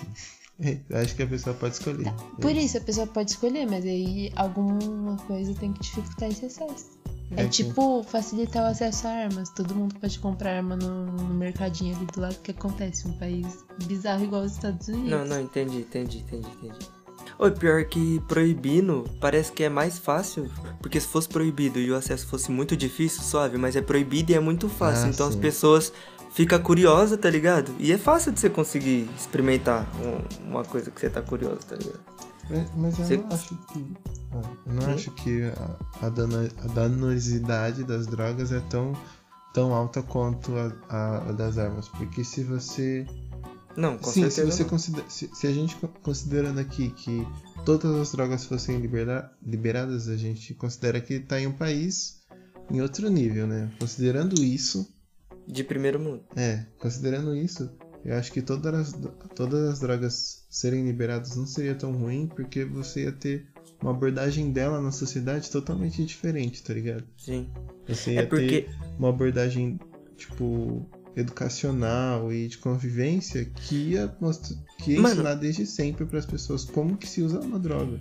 Eu 0.90 0.98
acho 0.98 1.16
que 1.16 1.22
a 1.22 1.28
pessoa 1.28 1.56
pode 1.56 1.76
escolher. 1.76 2.12
Por 2.42 2.50
isso 2.56 2.80
a 2.80 2.82
pessoa 2.82 3.06
pode 3.06 3.30
escolher, 3.30 3.68
mas 3.68 3.86
aí 3.86 4.32
alguma 4.36 5.16
coisa 5.28 5.54
tem 5.54 5.72
que 5.72 5.82
dificultar 5.82 6.30
esse 6.32 6.46
acesso. 6.48 6.97
É, 7.32 7.42
É 7.42 7.44
que- 7.46 7.50
tipo 7.64 8.04
facilitar 8.04 8.64
o 8.64 8.68
acesso 8.68 9.08
a 9.08 9.12
armas. 9.12 9.50
Todo 9.50 9.76
mundo 9.76 9.96
pode 10.00 10.18
comprar 10.20 10.56
arma 10.58 10.76
no, 10.78 11.06
no 11.06 11.34
mercadinho 11.34 11.96
ali 11.96 12.06
do 12.06 12.22
lado 12.22 12.36
que 12.42 12.52
acontece. 12.52 13.08
Um 13.08 13.14
país 13.14 13.66
bizarro 13.86 14.24
igual 14.24 14.44
os 14.44 14.54
Estados 14.54 14.88
Unidos. 14.88 15.10
Não, 15.10 15.26
não, 15.26 15.42
entendi, 15.42 15.80
entendi, 15.80 16.20
entendi, 16.20 16.48
entendi. 16.62 16.88
Oi, 17.40 17.52
pior 17.52 17.84
que 17.86 18.20
proibindo 18.28 19.04
parece 19.20 19.52
que 19.52 19.64
é 19.64 19.70
mais 19.70 19.98
fácil. 20.00 20.50
Porque 20.82 21.00
se 21.00 21.08
fosse 21.08 21.28
proibido 21.28 21.80
e 21.80 21.92
o 21.92 21.96
acesso 21.96 22.26
fosse 22.28 22.50
muito 22.52 22.76
difícil, 22.78 23.22
suave, 23.22 23.58
mas 23.58 23.76
é 23.76 23.82
proibido 23.82 24.32
e 24.32 24.36
é 24.36 24.40
muito 24.40 24.70
fácil. 24.70 25.08
Ah, 25.08 25.10
então 25.10 25.28
as 25.28 25.34
sim. 25.34 25.40
pessoas 25.42 25.92
ficam 26.32 26.60
curiosas, 26.62 27.20
tá 27.20 27.30
ligado? 27.30 27.74
E 27.78 27.92
é 27.92 27.98
fácil 27.98 28.32
de 28.32 28.40
você 28.40 28.50
conseguir 28.50 29.10
experimentar 29.18 29.86
um- 30.02 30.50
uma 30.50 30.64
coisa 30.64 30.90
que 30.90 31.00
você 31.00 31.10
tá 31.10 31.22
curioso, 31.22 31.60
tá 31.68 31.76
ligado? 31.76 32.00
Mas, 32.50 32.72
mas 32.76 33.00
eu 33.00 33.06
Você- 33.06 33.18
não 33.18 33.28
acho 33.34 33.56
que. 33.68 33.94
ah, 34.32 34.42
eu 34.66 34.74
não 34.74 34.84
Hum? 34.90 34.94
acho 34.94 35.12
que 35.12 35.44
a, 35.44 36.06
a, 36.06 36.10
dano- 36.10 36.50
a 36.64 36.68
danosidade 36.68 37.84
das 37.84 38.08
drogas 38.08 38.52
é 38.52 38.60
tão, 38.70 38.94
tão 39.54 39.74
alta 39.74 40.02
quanto 40.02 40.54
a, 40.56 40.72
a- 40.90 41.30
a 41.30 41.32
das 41.34 41.58
armas. 41.58 41.88
Porque 41.90 42.24
se 42.24 42.44
você. 42.44 43.06
Não, 43.76 43.98
com 43.98 44.10
Sim, 44.10 44.28
se 44.30 44.44
você 44.44 44.64
não. 44.64 44.70
considera, 44.72 45.08
se, 45.10 45.30
se 45.34 45.46
a 45.46 45.52
gente 45.54 45.76
co- 45.76 45.88
considerando 46.02 46.60
aqui 46.60 46.90
que 46.90 47.28
todas 47.64 47.94
as 47.96 48.12
drogas 48.12 48.46
fossem 48.46 48.80
libera- 48.80 49.32
liberadas, 49.46 50.08
a 50.08 50.16
gente 50.18 50.54
considera 50.56 51.00
que 51.00 51.20
tá 51.20 51.40
em 51.40 51.46
um 51.48 51.52
país 51.52 52.22
em 52.72 52.82
outro 52.82 53.08
nível, 53.10 53.46
né? 53.46 53.70
Considerando 53.80 54.42
isso, 54.42 54.92
De 55.48 55.64
primeiro 55.64 56.00
mundo. 56.00 56.24
é, 56.36 56.66
considerando 56.80 57.36
isso, 57.36 57.70
eu 58.08 58.16
acho 58.18 58.32
que 58.32 58.42
todas 58.42 58.74
as, 58.74 59.00
todas 59.36 59.70
as 59.70 59.80
drogas 59.80 60.46
serem 60.50 60.86
liberadas 60.86 61.36
não 61.36 61.46
seria 61.46 61.76
tão 61.76 61.92
ruim, 61.92 62.26
porque 62.26 62.64
você 62.64 63.04
ia 63.04 63.12
ter 63.12 63.46
uma 63.82 63.92
abordagem 63.92 64.52
dela 64.52 64.82
na 64.82 64.92
sociedade 64.92 65.52
totalmente 65.52 66.04
diferente, 66.04 66.64
tá 66.64 66.74
ligado? 66.74 67.04
Sim. 67.18 67.50
Você 67.88 68.14
ia 68.14 68.22
É 68.22 68.26
porque. 68.26 68.62
ter 68.64 68.76
uma 68.98 69.10
abordagem, 69.10 69.78
tipo, 70.16 70.90
educacional 71.16 72.32
e 72.32 72.48
de 72.48 72.58
convivência 72.58 73.46
que 73.46 73.92
ia, 73.92 74.16
que 74.80 74.94
ia 74.94 75.02
Mano. 75.02 75.14
ensinar 75.16 75.36
desde 75.36 75.66
sempre 75.66 76.06
para 76.06 76.20
as 76.20 76.26
pessoas 76.26 76.64
como 76.64 76.98
que 76.98 77.08
se 77.08 77.22
usa 77.22 77.40
uma 77.40 77.60
droga. 77.60 78.00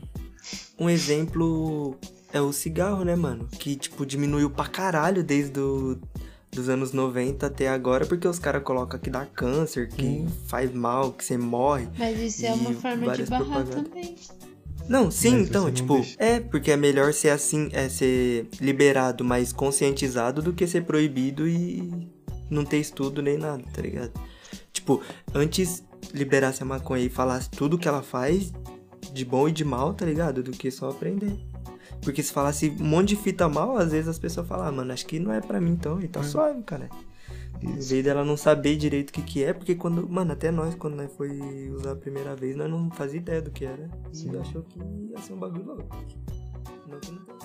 Um 0.79 0.89
exemplo 0.89 1.99
é 2.33 2.41
o 2.41 2.53
cigarro, 2.53 3.05
né, 3.05 3.17
mano? 3.17 3.49
Que, 3.59 3.75
tipo, 3.77 4.07
diminuiu 4.07 4.51
pra 4.51 4.67
caralho 4.67 5.25
desde 5.25 5.59
o, 5.59 5.99
dos 6.51 6.69
anos 6.69 6.93
90 6.93 7.47
até 7.47 7.69
agora, 7.69 8.07
porque 8.07 8.27
os 8.27 8.39
caras 8.39 8.63
colocam 8.63 8.99
que 8.99 9.11
dá 9.11 9.27
câncer, 9.27 9.89
que 9.89 10.03
Sim. 10.03 10.29
faz 10.47 10.73
mal, 10.73 11.13
que 11.13 11.25
você 11.25 11.37
morre. 11.37 11.87
Mas 11.99 12.19
isso 12.19 12.47
é 12.47 12.53
uma 12.55 12.73
forma 12.73 13.13
de 13.17 13.25
barrar 13.25 13.45
propagandas. 13.47 13.75
também. 13.85 14.17
Não, 14.89 15.11
sim, 15.11 15.39
Mas 15.39 15.49
então, 15.49 15.71
tipo, 15.73 15.95
deixa- 15.95 16.17
é, 16.19 16.39
porque 16.41 16.71
é 16.71 16.77
melhor 16.77 17.13
ser 17.13 17.31
assim, 17.31 17.69
é 17.73 17.89
ser 17.89 18.49
liberado, 18.61 19.25
mas 19.25 19.53
conscientizado 19.53 20.41
do 20.41 20.53
que 20.53 20.65
ser 20.67 20.85
proibido 20.85 21.47
e 21.49 22.09
não 22.49 22.65
ter 22.65 22.79
estudo 22.79 23.21
nem 23.21 23.37
nada, 23.37 23.65
tá 23.75 23.83
ligado? 23.83 24.13
Tipo, 24.73 25.03
antes 25.35 25.83
liberasse 26.15 26.63
a 26.63 26.67
maconha 26.67 27.05
e 27.05 27.09
falasse 27.09 27.51
tudo 27.51 27.77
que 27.77 27.89
ela 27.89 28.03
faz, 28.03 28.53
de 29.13 29.25
bom 29.25 29.49
e 29.49 29.53
de 29.53 29.65
mal, 29.65 29.93
tá 29.93 30.07
ligado? 30.07 30.41
Do 30.43 30.53
que 30.53 30.71
só 30.71 30.91
aprender. 30.91 31.37
Porque 32.07 32.23
se 32.23 32.33
falasse 32.33 32.71
um 32.71 32.85
monte 32.85 33.09
de 33.09 33.17
fita 33.17 33.49
mal, 33.49 33.77
às 33.77 33.91
vezes 33.91 34.07
as 34.07 34.17
pessoas 34.17 34.47
falam, 34.47 34.69
ah, 34.69 34.71
mano, 34.71 34.93
acho 34.93 35.05
que 35.05 35.19
não 35.19 35.33
é 35.33 35.41
pra 35.41 35.61
mim 35.61 35.73
então, 35.73 36.01
e 36.01 36.07
tá 36.07 36.23
suave, 36.23 36.63
cara. 36.63 36.89
Em 37.61 37.79
Isso. 37.79 37.89
vez 37.89 38.05
dela 38.05 38.25
não 38.25 38.37
saber 38.37 38.77
direito 38.77 39.11
o 39.11 39.13
que 39.13 39.23
que 39.23 39.43
é, 39.43 39.53
porque 39.53 39.75
quando, 39.75 40.09
mano, 40.09 40.33
até 40.33 40.53
nós, 40.53 40.77
quando 40.77 40.95
nós 40.95 41.11
foi 41.17 41.69
usar 41.73 41.93
a 41.93 41.97
primeira 41.97 42.37
vez, 42.37 42.55
nós 42.55 42.71
não 42.71 42.89
fazia 42.93 43.19
ideia 43.19 43.43
do 43.43 43.51
que 43.51 43.65
era. 43.65 43.91
E 44.15 44.37
achou 44.39 44.63
que 44.63 44.79
ia 44.79 45.21
ser 45.21 45.33
um 45.33 45.39
bagulho 45.39 45.65
louco. 45.65 45.97
Não 46.87 47.01
não. 47.13 47.37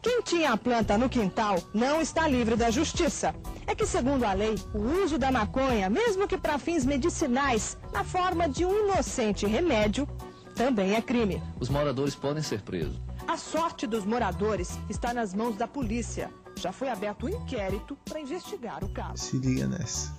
Quem 0.00 0.22
tinha 0.22 0.52
a 0.52 0.56
planta 0.56 0.96
no 0.96 1.10
quintal 1.10 1.58
não 1.74 2.00
está 2.00 2.26
livre 2.26 2.56
da 2.56 2.70
justiça. 2.70 3.34
É 3.66 3.74
que, 3.74 3.84
segundo 3.84 4.24
a 4.24 4.32
lei, 4.32 4.54
o 4.72 5.04
uso 5.04 5.18
da 5.18 5.30
maconha, 5.30 5.90
mesmo 5.90 6.26
que 6.26 6.38
para 6.38 6.58
fins 6.58 6.86
medicinais, 6.86 7.76
na 7.92 8.04
forma 8.04 8.48
de 8.48 8.64
um 8.64 8.86
inocente 8.86 9.46
remédio, 9.46 10.08
também 10.54 10.94
é 10.94 11.02
crime. 11.02 11.42
Os 11.60 11.68
moradores 11.68 12.14
podem 12.14 12.42
ser 12.42 12.62
presos. 12.62 12.98
A 13.26 13.36
sorte 13.36 13.86
dos 13.86 14.04
moradores 14.04 14.70
está 14.88 15.14
nas 15.14 15.32
mãos 15.34 15.56
da 15.56 15.66
polícia. 15.68 16.30
Já 16.56 16.72
foi 16.72 16.88
aberto 16.88 17.26
um 17.26 17.28
inquérito 17.28 17.96
para 18.04 18.20
investigar 18.20 18.82
o 18.84 18.88
caso. 18.90 19.22
Se 19.22 19.36
liga 19.38 19.66
nessa. 19.66 20.12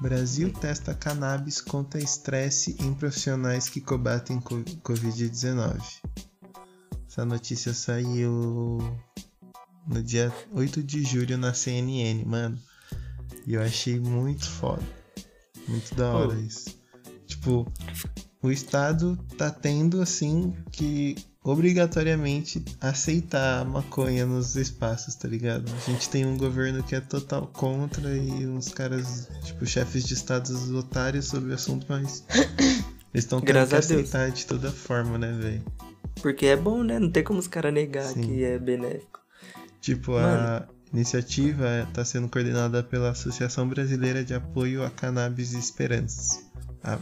Brasil 0.00 0.50
testa 0.52 0.94
cannabis 0.94 1.60
contra 1.60 2.00
estresse 2.00 2.74
em 2.80 2.94
profissionais 2.94 3.68
que 3.68 3.80
combatem 3.80 4.40
co- 4.40 4.62
Covid-19. 4.82 5.78
Essa 7.06 7.24
notícia 7.26 7.74
saiu 7.74 8.78
no 9.86 10.02
dia 10.02 10.32
8 10.52 10.82
de 10.82 11.04
julho 11.04 11.36
na 11.36 11.52
CNN, 11.52 12.24
mano. 12.24 12.58
E 13.46 13.54
eu 13.54 13.62
achei 13.62 14.00
muito 14.00 14.48
foda. 14.48 14.82
Muito 15.68 15.94
da 15.94 16.10
hora 16.10 16.34
Oh. 16.34 16.40
isso. 16.40 16.78
Tipo, 17.26 17.70
o 18.42 18.50
Estado 18.50 19.16
tá 19.36 19.50
tendo 19.50 20.00
assim 20.00 20.56
que 20.72 21.14
obrigatoriamente 21.42 22.62
aceitar 22.80 23.60
a 23.60 23.64
maconha 23.64 24.26
nos 24.26 24.56
espaços, 24.56 25.14
tá 25.14 25.26
ligado? 25.26 25.70
A 25.72 25.90
gente 25.90 26.08
tem 26.08 26.26
um 26.26 26.36
governo 26.36 26.82
que 26.82 26.94
é 26.94 27.00
total 27.00 27.46
contra 27.46 28.14
e 28.14 28.46
uns 28.46 28.68
caras, 28.68 29.28
tipo, 29.42 29.64
chefes 29.64 30.04
de 30.04 30.14
estados 30.14 30.70
otários 30.70 31.26
sobre 31.26 31.50
o 31.50 31.54
assunto, 31.54 31.86
mas 31.88 32.24
eles 33.12 33.24
estão 33.24 33.40
tendo 33.40 33.66
que 33.68 33.74
aceitar 33.74 34.30
de 34.30 34.46
toda 34.46 34.70
forma, 34.70 35.16
né, 35.16 35.32
velho? 35.32 35.64
Porque 36.20 36.46
é 36.46 36.56
bom, 36.56 36.82
né? 36.82 36.98
Não 36.98 37.10
tem 37.10 37.24
como 37.24 37.38
os 37.38 37.48
caras 37.48 37.72
negar 37.72 38.04
Sim. 38.04 38.20
que 38.20 38.44
é 38.44 38.58
benéfico. 38.58 39.20
Tipo, 39.80 40.16
a 40.16 40.68
iniciativa 40.92 41.86
está 41.88 42.04
sendo 42.04 42.28
coordenada 42.28 42.82
pela 42.82 43.10
Associação 43.10 43.66
Brasileira 43.66 44.22
de 44.22 44.34
Apoio 44.34 44.84
a 44.84 44.90
Cannabis 44.90 45.54
e 45.54 45.58
Esperanças. 45.58 46.44
Ah, 46.84 46.98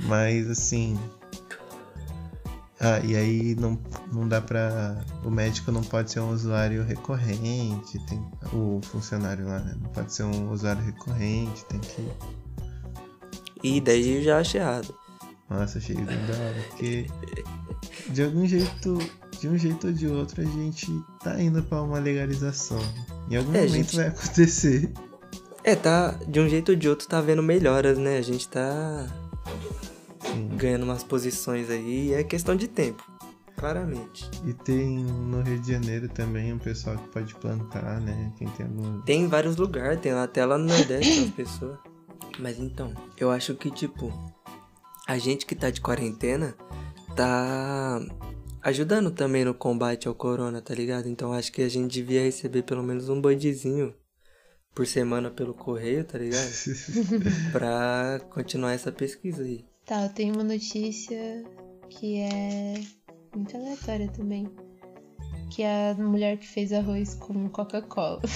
mas 0.00 0.50
assim. 0.50 0.98
Ah, 2.78 3.00
e 3.02 3.16
aí 3.16 3.54
não, 3.54 3.78
não 4.12 4.28
dá 4.28 4.40
pra. 4.40 5.02
O 5.24 5.30
médico 5.30 5.72
não 5.72 5.82
pode 5.82 6.10
ser 6.12 6.20
um 6.20 6.30
usuário 6.30 6.84
recorrente, 6.84 7.98
tem. 8.06 8.22
O 8.52 8.80
funcionário 8.82 9.46
lá, 9.46 9.60
né? 9.60 9.74
Não 9.80 9.90
pode 9.90 10.12
ser 10.12 10.24
um 10.24 10.50
usuário 10.52 10.82
recorrente, 10.84 11.64
tem 11.66 11.80
que. 11.80 12.06
E 13.62 13.80
daí 13.80 14.16
eu 14.18 14.22
já 14.22 14.38
acho 14.38 14.56
errado. 14.58 14.94
Nossa, 15.48 15.78
achei 15.78 15.96
da 15.96 16.12
hora, 16.12 16.64
porque 16.68 17.06
de 18.10 18.22
algum 18.22 18.44
jeito, 18.46 18.98
de 19.40 19.48
um 19.48 19.56
jeito 19.56 19.86
ou 19.86 19.92
de 19.92 20.06
outro, 20.08 20.42
a 20.42 20.44
gente 20.44 20.86
tá 21.22 21.40
indo 21.40 21.62
pra 21.62 21.82
uma 21.82 21.98
legalização. 21.98 22.80
Em 23.30 23.36
algum 23.36 23.54
É, 23.54 23.62
momento 23.66 23.72
gente. 23.72 23.96
vai 23.96 24.08
acontecer. 24.08 24.92
É, 25.64 25.74
tá. 25.74 26.18
De 26.28 26.40
um 26.40 26.48
jeito 26.48 26.70
ou 26.72 26.76
de 26.76 26.88
outro 26.88 27.08
tá 27.08 27.20
vendo 27.20 27.42
melhoras, 27.42 27.96
né? 27.96 28.18
A 28.18 28.22
gente 28.22 28.46
tá. 28.48 29.06
Ganhando 30.56 30.84
umas 30.84 31.04
posições 31.04 31.70
aí. 31.70 32.12
É 32.14 32.24
questão 32.24 32.56
de 32.56 32.66
tempo. 32.66 33.04
Claramente. 33.56 34.30
E 34.46 34.52
tem 34.52 34.98
no 34.98 35.40
Rio 35.40 35.58
de 35.58 35.72
Janeiro 35.72 36.08
também 36.08 36.52
um 36.52 36.58
pessoal 36.58 36.96
que 36.96 37.08
pode 37.08 37.34
plantar, 37.36 38.00
né? 38.00 38.32
Quem 38.36 38.48
tem 38.48 38.66
algum. 38.66 39.00
Tem 39.02 39.22
em 39.22 39.28
vários 39.28 39.56
lugares, 39.56 40.00
tem 40.00 40.12
até 40.12 40.44
lá 40.44 40.58
no 40.58 40.66
Nordeste 40.66 41.24
as 41.24 41.30
pessoas. 41.30 41.78
Mas 42.38 42.58
então, 42.58 42.92
eu 43.16 43.30
acho 43.30 43.54
que, 43.54 43.70
tipo, 43.70 44.12
a 45.06 45.16
gente 45.16 45.46
que 45.46 45.54
tá 45.54 45.70
de 45.70 45.80
quarentena 45.80 46.54
tá 47.14 47.98
ajudando 48.62 49.10
também 49.10 49.44
no 49.44 49.54
combate 49.54 50.06
ao 50.06 50.14
corona, 50.14 50.60
tá 50.60 50.74
ligado? 50.74 51.08
Então 51.08 51.32
acho 51.32 51.50
que 51.50 51.62
a 51.62 51.68
gente 51.68 51.92
devia 51.92 52.22
receber 52.22 52.62
pelo 52.62 52.82
menos 52.82 53.08
um 53.08 53.20
bandizinho 53.20 53.94
por 54.74 54.86
semana 54.86 55.30
pelo 55.30 55.54
correio, 55.54 56.04
tá 56.04 56.18
ligado? 56.18 56.50
pra 57.52 58.20
continuar 58.28 58.72
essa 58.72 58.92
pesquisa 58.92 59.42
aí. 59.42 59.64
Tá, 59.86 60.02
eu 60.02 60.08
tenho 60.08 60.34
uma 60.34 60.42
notícia 60.44 61.44
que 61.88 62.18
é 62.18 62.82
muito 63.34 63.56
aleatória 63.56 64.08
também. 64.08 64.48
Que 65.50 65.62
é 65.62 65.92
a 65.92 65.94
mulher 65.94 66.38
que 66.38 66.46
fez 66.46 66.72
arroz 66.72 67.14
com 67.14 67.48
Coca-Cola. 67.48 68.20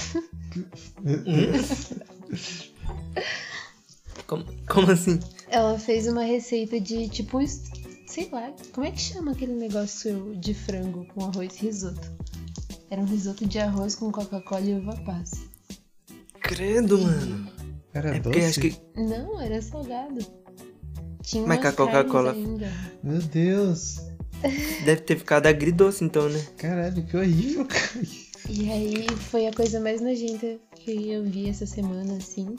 Como, 4.26 4.44
como 4.68 4.90
assim? 4.92 5.18
Ela 5.48 5.76
fez 5.76 6.06
uma 6.06 6.22
receita 6.22 6.80
de 6.80 7.08
tipo 7.08 7.38
um. 7.40 7.44
Sei 8.06 8.28
lá, 8.30 8.52
como 8.72 8.86
é 8.86 8.92
que 8.92 9.00
chama 9.00 9.32
aquele 9.32 9.54
negócio 9.54 10.36
de 10.36 10.54
frango 10.54 11.04
com 11.06 11.24
arroz 11.24 11.56
risoto? 11.56 12.12
Era 12.88 13.02
um 13.02 13.06
risoto 13.06 13.44
de 13.46 13.58
arroz 13.58 13.96
com 13.96 14.12
Coca-Cola 14.12 14.60
e 14.60 14.74
uva 14.74 14.96
passa. 15.04 15.36
Credo, 16.40 16.98
mano. 16.98 17.50
Era 17.92 18.16
É 18.16 18.20
porque 18.20 18.38
doce? 18.38 18.50
acho 18.50 18.60
que. 18.60 19.00
Não, 19.00 19.40
era 19.40 19.60
salgado. 19.60 20.24
Tinha 21.30 21.46
Mas 21.46 21.60
umas 21.60 21.74
com 21.76 21.82
a 21.82 21.86
Coca-Cola-. 21.86 22.34
Meu 23.04 23.22
Deus! 23.22 24.00
Deve 24.84 25.02
ter 25.02 25.16
ficado 25.16 25.46
agridoce 25.46 26.02
então, 26.02 26.28
né? 26.28 26.44
Caralho, 26.56 27.04
que 27.04 27.16
horrível, 27.16 27.64
cara. 27.66 28.02
E 28.48 28.68
aí 28.68 29.06
foi 29.30 29.46
a 29.46 29.52
coisa 29.52 29.78
mais 29.78 30.00
nojenta 30.00 30.58
que 30.74 31.08
eu 31.08 31.22
vi 31.22 31.48
essa 31.48 31.66
semana, 31.66 32.16
assim. 32.16 32.56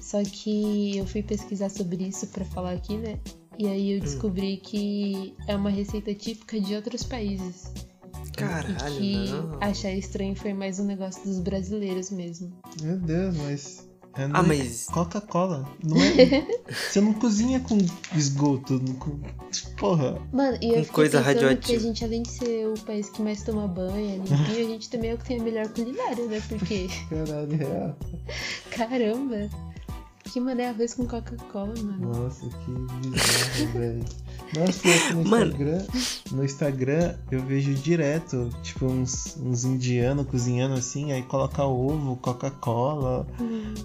Só 0.00 0.20
que 0.24 0.96
eu 0.96 1.06
fui 1.06 1.22
pesquisar 1.22 1.68
sobre 1.68 2.02
isso 2.08 2.26
pra 2.28 2.44
falar 2.44 2.72
aqui, 2.72 2.96
né? 2.96 3.20
E 3.56 3.68
aí 3.68 3.92
eu 3.92 4.00
descobri 4.00 4.56
que 4.56 5.32
é 5.46 5.54
uma 5.54 5.70
receita 5.70 6.12
típica 6.12 6.60
de 6.60 6.74
outros 6.74 7.04
países. 7.04 7.72
Caralho, 8.36 8.76
e 8.96 9.26
que 9.26 9.30
não. 9.30 9.58
achar 9.60 9.92
estranho 9.92 10.34
foi 10.34 10.52
mais 10.52 10.80
um 10.80 10.84
negócio 10.84 11.22
dos 11.22 11.38
brasileiros 11.38 12.10
mesmo. 12.10 12.52
Meu 12.82 12.98
Deus, 12.98 13.36
mas. 13.36 13.88
É 14.18 14.24
Ah, 14.32 14.42
mas- 14.42 14.86
Coca-Cola. 14.86 15.68
Não 15.82 15.96
é. 15.96 16.46
Você 16.90 17.00
não 17.00 17.12
cozinha 17.14 17.60
com 17.60 17.76
esgoto. 18.14 18.80
não 18.84 18.94
com- 18.94 19.18
Porra. 19.78 20.18
Mano, 20.32 20.58
e 20.60 20.70
eu 20.74 20.84
Com 20.86 20.92
coisa 20.92 21.18
pensando 21.18 21.34
que 21.36 21.44
radioativa. 21.44 21.78
a 21.78 21.82
gente, 21.82 22.04
além 22.04 22.22
de 22.22 22.30
ser 22.30 22.66
o 22.68 22.74
país 22.80 23.08
que 23.10 23.22
mais 23.22 23.42
toma 23.42 23.66
banho, 23.68 24.14
é 24.14 24.16
limpinho, 24.16 24.66
a 24.66 24.70
gente 24.70 24.90
também 24.90 25.10
é 25.10 25.14
o 25.14 25.18
que 25.18 25.24
tem 25.24 25.40
a 25.40 25.42
melhor 25.42 25.68
culinária, 25.68 26.26
né? 26.26 26.42
Porque, 26.48 26.88
Caralho, 27.08 27.56
real. 27.56 27.96
caramba, 28.70 29.48
que 30.32 30.40
mané 30.40 30.68
arroz 30.68 30.94
com 30.94 31.06
Coca-Cola, 31.06 31.72
mano. 31.82 32.12
Nossa, 32.22 32.46
que 32.46 33.08
bizarro, 33.08 33.72
velho. 33.78 34.04
Nossa, 34.54 35.14
no 35.14 35.24
Mano. 35.24 35.46
Instagram, 35.50 35.86
no 36.30 36.44
Instagram 36.44 37.14
eu 37.32 37.42
vejo 37.42 37.74
direto, 37.74 38.48
tipo, 38.62 38.86
uns, 38.86 39.36
uns 39.38 39.64
indianos 39.64 40.26
cozinhando 40.26 40.74
assim, 40.74 41.10
aí 41.10 41.22
coloca 41.22 41.64
ovo, 41.64 42.14
Coca-Cola, 42.16 43.26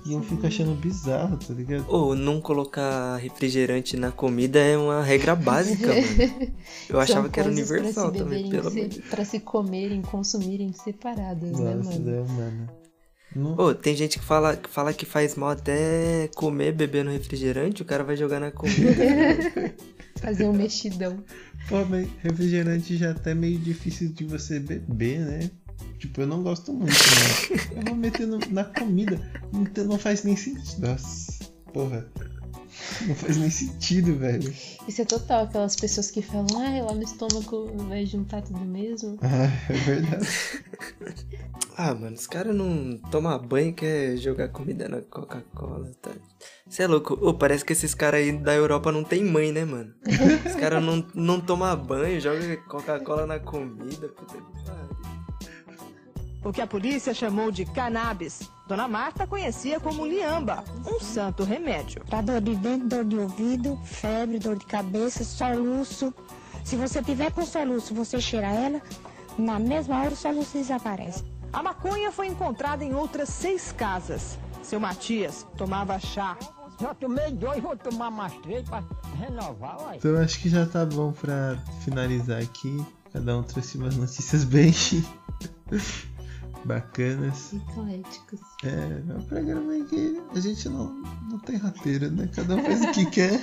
e 0.05 0.13
eu 0.13 0.21
fico 0.21 0.45
achando 0.45 0.75
bizarro, 0.79 1.37
tá 1.37 1.51
ligado? 1.53 1.85
Ou 1.87 2.15
não 2.15 2.39
colocar 2.39 3.15
refrigerante 3.17 3.97
na 3.97 4.11
comida 4.11 4.59
é 4.59 4.77
uma 4.77 5.01
regra 5.01 5.35
básica, 5.35 5.87
mano. 5.87 6.51
Eu 6.87 6.99
achava 6.99 7.27
que 7.29 7.39
era 7.39 7.49
universal 7.49 8.11
se 8.11 8.17
também, 8.19 8.43
beberem 8.43 8.49
pelo 8.51 8.69
se- 8.71 8.77
amor 8.79 8.89
de 8.89 8.99
Deus. 8.99 9.09
Pra 9.09 9.25
se 9.25 9.39
comerem, 9.39 10.01
consumirem 10.03 10.73
separadas, 10.73 11.57
né, 11.59 11.73
Nossa, 11.75 11.89
mano? 11.91 12.05
né, 12.05 12.23
mano. 12.27 12.69
Não- 13.35 13.55
Ô, 13.57 13.73
tem 13.73 13.95
gente 13.95 14.19
que 14.19 14.25
fala, 14.25 14.55
que 14.57 14.69
fala 14.69 14.93
que 14.93 15.05
faz 15.05 15.35
mal 15.35 15.49
até 15.51 16.29
comer 16.35 16.73
bebendo 16.73 17.09
refrigerante, 17.11 17.81
o 17.81 17.85
cara 17.85 18.03
vai 18.03 18.17
jogar 18.17 18.39
na 18.39 18.51
comida. 18.51 18.93
Fazer 20.21 20.45
um 20.45 20.53
mexidão. 20.53 21.23
Pô, 21.69 21.83
mas 21.85 22.07
refrigerante 22.21 22.97
já 22.97 23.13
tá 23.13 23.33
meio 23.33 23.57
difícil 23.57 24.09
de 24.09 24.25
você 24.25 24.59
beber, 24.59 25.19
né? 25.19 25.49
Tipo, 25.97 26.21
eu 26.21 26.27
não 26.27 26.43
gosto 26.43 26.73
muito, 26.73 26.91
né? 26.93 27.59
Eu 27.77 27.81
vou 27.85 27.95
meter 27.95 28.27
no- 28.27 28.39
na 28.49 28.63
comida. 28.65 29.19
Então 29.53 29.85
não 29.85 29.97
faz 29.97 30.23
nem 30.23 30.35
sentido. 30.35 30.79
Nossa, 30.87 31.43
porra. 31.73 32.05
Não 33.07 33.15
faz 33.15 33.37
nem 33.37 33.49
sentido, 33.49 34.15
velho. 34.15 34.53
Isso 34.87 35.01
é 35.01 35.05
total 35.05 35.43
aquelas 35.43 35.75
pessoas 35.75 36.11
que 36.11 36.21
falam, 36.21 36.47
ah, 36.55 36.85
lá 36.85 36.93
no 36.93 37.03
estômago 37.03 37.71
vai 37.87 38.05
juntar 38.05 38.41
tudo 38.41 38.59
mesmo. 38.59 39.17
Ah, 39.21 39.49
é 39.69 39.73
verdade. 39.73 40.27
ah, 41.77 41.93
mano, 41.93 42.15
os 42.15 42.27
caras 42.27 42.55
não 42.55 42.97
tomam 43.09 43.37
banho 43.39 43.69
e 43.69 43.73
quer 43.73 44.17
jogar 44.17 44.49
comida 44.49 44.87
na 44.87 45.01
Coca-Cola, 45.01 45.91
tá? 46.01 46.11
Você 46.67 46.83
é 46.83 46.87
louco. 46.87 47.13
Ô, 47.21 47.33
parece 47.33 47.65
que 47.65 47.73
esses 47.73 47.93
caras 47.93 48.21
aí 48.21 48.31
da 48.31 48.53
Europa 48.53 48.91
não 48.91 49.03
tem 49.03 49.23
mãe, 49.23 49.51
né, 49.51 49.65
mano? 49.65 49.93
Os 50.45 50.55
caras 50.55 50.83
não, 50.83 51.05
não 51.13 51.41
tomam 51.41 51.75
banho, 51.75 52.19
jogam 52.19 52.55
Coca-Cola 52.67 53.25
na 53.25 53.39
comida, 53.39 54.07
puta 54.07 54.37
que 54.37 54.65
pariu. 54.65 54.91
O 56.43 56.51
que 56.51 56.59
a 56.59 56.65
polícia 56.65 57.13
chamou 57.13 57.51
de 57.51 57.65
cannabis, 57.65 58.49
Dona 58.71 58.87
Marta 58.87 59.27
conhecia 59.27 59.81
como 59.81 60.07
liamba, 60.07 60.63
um 60.87 60.97
santo 60.97 61.43
remédio. 61.43 62.05
Pra 62.05 62.21
dor 62.21 62.39
de 62.39 62.55
dente, 62.55 62.85
dor 62.85 63.03
de 63.03 63.17
ouvido, 63.17 63.77
febre, 63.83 64.39
dor 64.39 64.55
de 64.55 64.65
cabeça, 64.65 65.25
soluço. 65.25 66.13
Se 66.63 66.77
você 66.77 67.03
tiver 67.03 67.33
com 67.33 67.45
soluço, 67.45 67.93
você 67.93 68.21
cheira 68.21 68.47
ela, 68.47 68.81
na 69.37 69.59
mesma 69.59 69.99
hora 69.99 70.13
o 70.13 70.15
soluço 70.15 70.57
desaparece. 70.57 71.21
A 71.51 71.61
maconha 71.61 72.13
foi 72.13 72.27
encontrada 72.27 72.81
em 72.81 72.95
outras 72.95 73.27
seis 73.27 73.73
casas. 73.73 74.39
Seu 74.63 74.79
Matias 74.79 75.45
tomava 75.57 75.99
chá. 75.99 76.37
Já 76.79 76.93
tomei 76.93 77.29
dois, 77.29 77.61
vou 77.61 77.75
tomar 77.75 78.09
mais 78.09 78.31
três 78.35 78.69
pra 78.69 78.81
renovar, 79.19 79.81
uai. 79.81 79.97
Então 79.97 80.15
acho 80.15 80.39
que 80.39 80.47
já 80.47 80.65
tá 80.65 80.85
bom 80.85 81.11
pra 81.11 81.57
finalizar 81.83 82.41
aqui. 82.41 82.81
Cada 83.11 83.37
um 83.37 83.43
trouxe 83.43 83.77
umas 83.77 83.97
notícias 83.97 84.45
bem 84.45 84.71
bacanas. 86.65 87.53
Ecléticos. 87.53 88.39
É, 88.63 89.11
é 89.11 89.17
um 89.17 89.23
programa 89.23 89.85
que 89.85 90.21
a 90.33 90.39
gente 90.39 90.69
não, 90.69 90.93
não 91.29 91.39
tem 91.39 91.57
roteiro, 91.57 92.11
né? 92.11 92.29
Cada 92.33 92.55
um 92.55 92.63
faz 92.63 92.81
o 92.81 92.91
que 92.91 93.05
quer. 93.09 93.41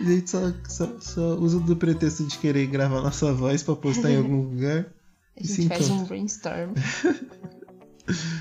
A 0.00 0.04
gente 0.04 0.30
só, 0.30 0.52
só, 0.68 1.00
só 1.00 1.34
usa 1.36 1.58
do 1.60 1.76
pretexto 1.76 2.24
de 2.24 2.38
querer 2.38 2.66
gravar 2.66 3.00
nossa 3.00 3.32
voz 3.32 3.62
pra 3.62 3.74
postar 3.74 4.10
em 4.10 4.16
algum 4.16 4.42
lugar. 4.48 4.86
A 5.36 5.42
gente 5.42 5.68
faz 5.68 5.86
encontra. 5.86 6.04
um 6.04 6.06
brainstorm. 6.06 6.72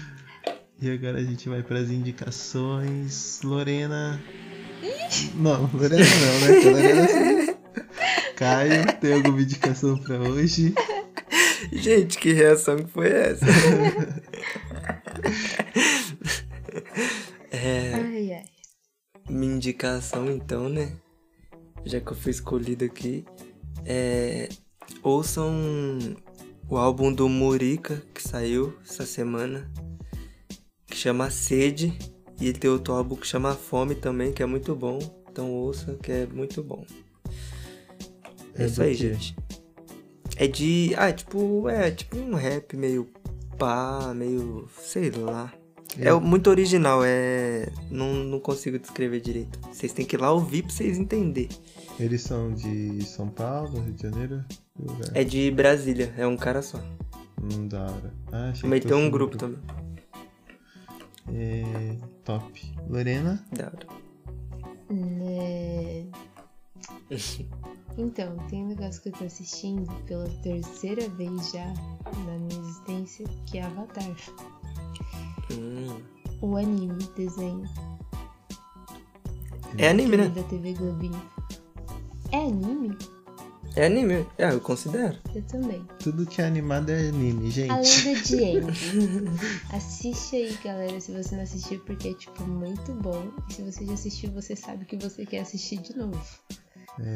E 0.79 0.91
agora 0.91 1.17
a 1.17 1.23
gente 1.23 1.49
vai 1.49 1.63
pras 1.63 1.89
indicações. 1.89 3.41
Lorena. 3.43 4.21
Não, 5.33 5.67
Lorena 5.73 6.05
não, 6.05 6.39
né? 6.39 6.71
Lorena... 6.71 7.57
Caio, 8.35 8.99
tem 9.01 9.13
alguma 9.13 9.41
indicação 9.41 9.97
pra 9.97 10.19
hoje? 10.19 10.75
Gente, 11.81 12.17
que 12.17 12.33
reação 12.33 12.77
que 12.77 12.89
foi 12.91 13.07
essa? 13.09 13.45
é, 17.51 17.93
Ai, 17.93 18.33
ai. 18.33 18.45
minha 19.29 19.55
indicação 19.55 20.29
então, 20.31 20.69
né? 20.69 20.93
Já 21.85 21.99
que 22.01 22.11
eu 22.11 22.15
fui 22.15 22.31
escolhido 22.31 22.83
aqui. 22.85 23.25
É, 23.85 24.49
ouçam 25.01 25.53
o 26.69 26.77
álbum 26.77 27.13
do 27.13 27.29
Murica, 27.29 28.01
que 28.13 28.21
saiu 28.21 28.77
essa 28.83 29.05
semana. 29.05 29.71
Que 30.85 30.97
chama 30.97 31.29
Sede. 31.29 31.97
E 32.39 32.47
ele 32.49 32.59
tem 32.59 32.69
outro 32.69 32.93
álbum 32.93 33.15
que 33.15 33.25
chama 33.25 33.53
Fome 33.55 33.95
também, 33.95 34.31
que 34.31 34.43
é 34.43 34.45
muito 34.45 34.75
bom. 34.75 34.99
Então 35.31 35.51
ouça, 35.51 35.97
que 36.01 36.11
é 36.11 36.25
muito 36.25 36.61
bom. 36.63 36.85
É, 38.55 38.63
É 38.63 38.65
isso 38.65 38.81
aí, 38.81 38.95
quê? 38.95 39.09
gente. 39.13 39.35
É 40.37 40.47
de. 40.47 40.93
Ah, 40.95 41.11
tipo. 41.11 41.67
É 41.67 41.91
tipo 41.91 42.17
um 42.17 42.35
rap 42.35 42.77
meio 42.77 43.09
pá, 43.57 44.13
meio. 44.15 44.69
sei 44.79 45.09
lá. 45.09 45.51
É 45.99 46.13
muito 46.13 46.49
original, 46.49 47.01
é. 47.03 47.69
Não, 47.89 48.13
não 48.13 48.39
consigo 48.39 48.77
descrever 48.77 49.19
direito. 49.19 49.59
Vocês 49.71 49.91
têm 49.93 50.05
que 50.05 50.15
ir 50.15 50.21
lá 50.21 50.31
ouvir 50.31 50.61
pra 50.61 50.71
vocês 50.71 50.97
entenderem. 50.97 51.49
Eles 51.99 52.21
são 52.21 52.53
de 52.53 53.03
São 53.03 53.27
Paulo, 53.27 53.79
Rio 53.79 53.93
de 53.93 54.03
Janeiro? 54.03 54.45
É 55.15 55.23
de 55.23 55.49
Brasília, 55.49 56.13
é 56.15 56.27
um 56.27 56.37
cara 56.37 56.61
só. 56.61 56.79
Hum, 57.41 57.67
da 57.67 57.81
hora. 57.81 58.13
Ah, 58.31 58.49
achei 58.49 58.61
Também 58.61 58.79
que 58.79 58.87
tem 58.87 58.95
um 58.95 59.09
grupo 59.09 59.37
também. 59.37 59.59
É, 61.33 61.97
top. 62.23 62.73
Lorena? 62.87 63.43
Da 63.51 63.65
hora. 63.65 63.87
Né... 64.89 66.05
Então, 67.97 68.37
tem 68.49 68.63
um 68.63 68.67
negócio 68.67 69.01
que 69.01 69.09
eu 69.09 69.13
tô 69.13 69.25
assistindo 69.25 69.91
pela 70.05 70.29
terceira 70.43 71.09
vez 71.09 71.51
já 71.51 71.65
na 72.25 72.37
minha 72.37 72.59
existência, 72.61 73.25
que 73.47 73.57
é 73.57 73.63
Avatar. 73.63 74.15
Hum. 75.51 75.99
O 76.41 76.55
anime, 76.55 77.03
desenho. 77.15 77.63
É 79.77 79.89
anime, 79.89 80.17
né? 80.17 80.27
Da 80.29 80.43
TV 80.43 80.73
Globinho. 80.73 81.21
É 82.31 82.37
anime? 82.37 82.95
É 83.75 83.85
anime. 83.85 84.25
É, 84.37 84.51
eu 84.51 84.59
considero. 84.59 85.17
Eu 85.35 85.41
também. 85.43 85.85
Tudo 85.99 86.25
que 86.25 86.41
é 86.41 86.45
animado 86.45 86.89
é 86.89 87.09
anime, 87.09 87.49
gente. 87.49 87.71
A 87.71 87.77
Lenda 87.77 88.21
de 88.21 88.43
Aang. 88.43 88.67
Assiste 89.73 90.35
aí, 90.35 90.57
galera, 90.63 90.99
se 90.99 91.11
você 91.11 91.35
não 91.35 91.43
assistiu, 91.43 91.79
porque 91.81 92.09
é, 92.09 92.13
tipo, 92.13 92.43
muito 92.43 92.91
bom. 92.93 93.31
E 93.49 93.53
se 93.53 93.61
você 93.61 93.85
já 93.85 93.93
assistiu, 93.93 94.31
você 94.31 94.55
sabe 94.55 94.85
que 94.85 94.97
você 94.97 95.25
quer 95.25 95.41
assistir 95.41 95.77
de 95.77 95.95
novo. 95.95 96.19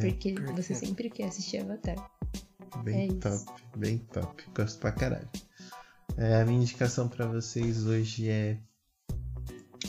Porque 0.02 0.34
por 0.34 0.54
você 0.54 0.76
sempre 0.76 1.10
quer 1.10 1.26
assistir 1.26 1.58
Avatar. 1.60 2.12
Bem 2.84 2.96
É 3.02 3.06
isso. 3.08 3.20
top, 3.20 3.78
bem 3.78 3.98
top. 3.98 4.44
Gosto 4.56 4.80
pra 4.80 4.92
caralho. 4.92 5.30
É, 6.18 6.42
a 6.42 6.46
minha 6.46 6.62
indicação 6.62 7.08
pra 7.08 7.26
vocês 7.26 7.86
hoje 7.86 8.30
é 8.30 8.58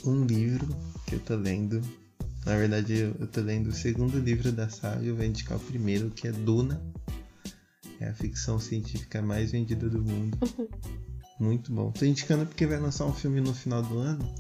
um 0.05 0.25
livro 0.25 0.67
que 1.07 1.15
eu 1.17 1.21
tô 1.21 1.37
lendo. 1.37 1.81
Na 2.45 2.57
verdade, 2.57 2.95
eu, 2.99 3.15
eu 3.21 3.27
tô 3.27 3.41
lendo 3.41 3.69
o 3.69 3.73
segundo 3.73 4.19
livro 4.19 4.51
da 4.51 4.69
saga. 4.69 5.05
Eu 5.05 5.15
vou 5.15 5.25
indicar 5.25 5.57
o 5.57 5.61
primeiro, 5.61 6.11
que 6.11 6.27
é 6.27 6.33
Duna. 6.33 6.83
É 8.01 8.09
a 8.09 8.15
ficção 8.15 8.59
científica 8.59 9.23
mais 9.23 9.53
vendida 9.53 9.89
do 9.89 10.03
mundo. 10.03 10.37
Muito 11.39 11.73
bom. 11.73 11.91
Tô 11.93 12.05
indicando 12.05 12.47
porque 12.47 12.67
vai 12.67 12.79
lançar 12.79 13.05
um 13.05 13.13
filme 13.13 13.41
no 13.41 13.55
final 13.55 13.83
do 13.83 13.99
ano. 13.99 14.35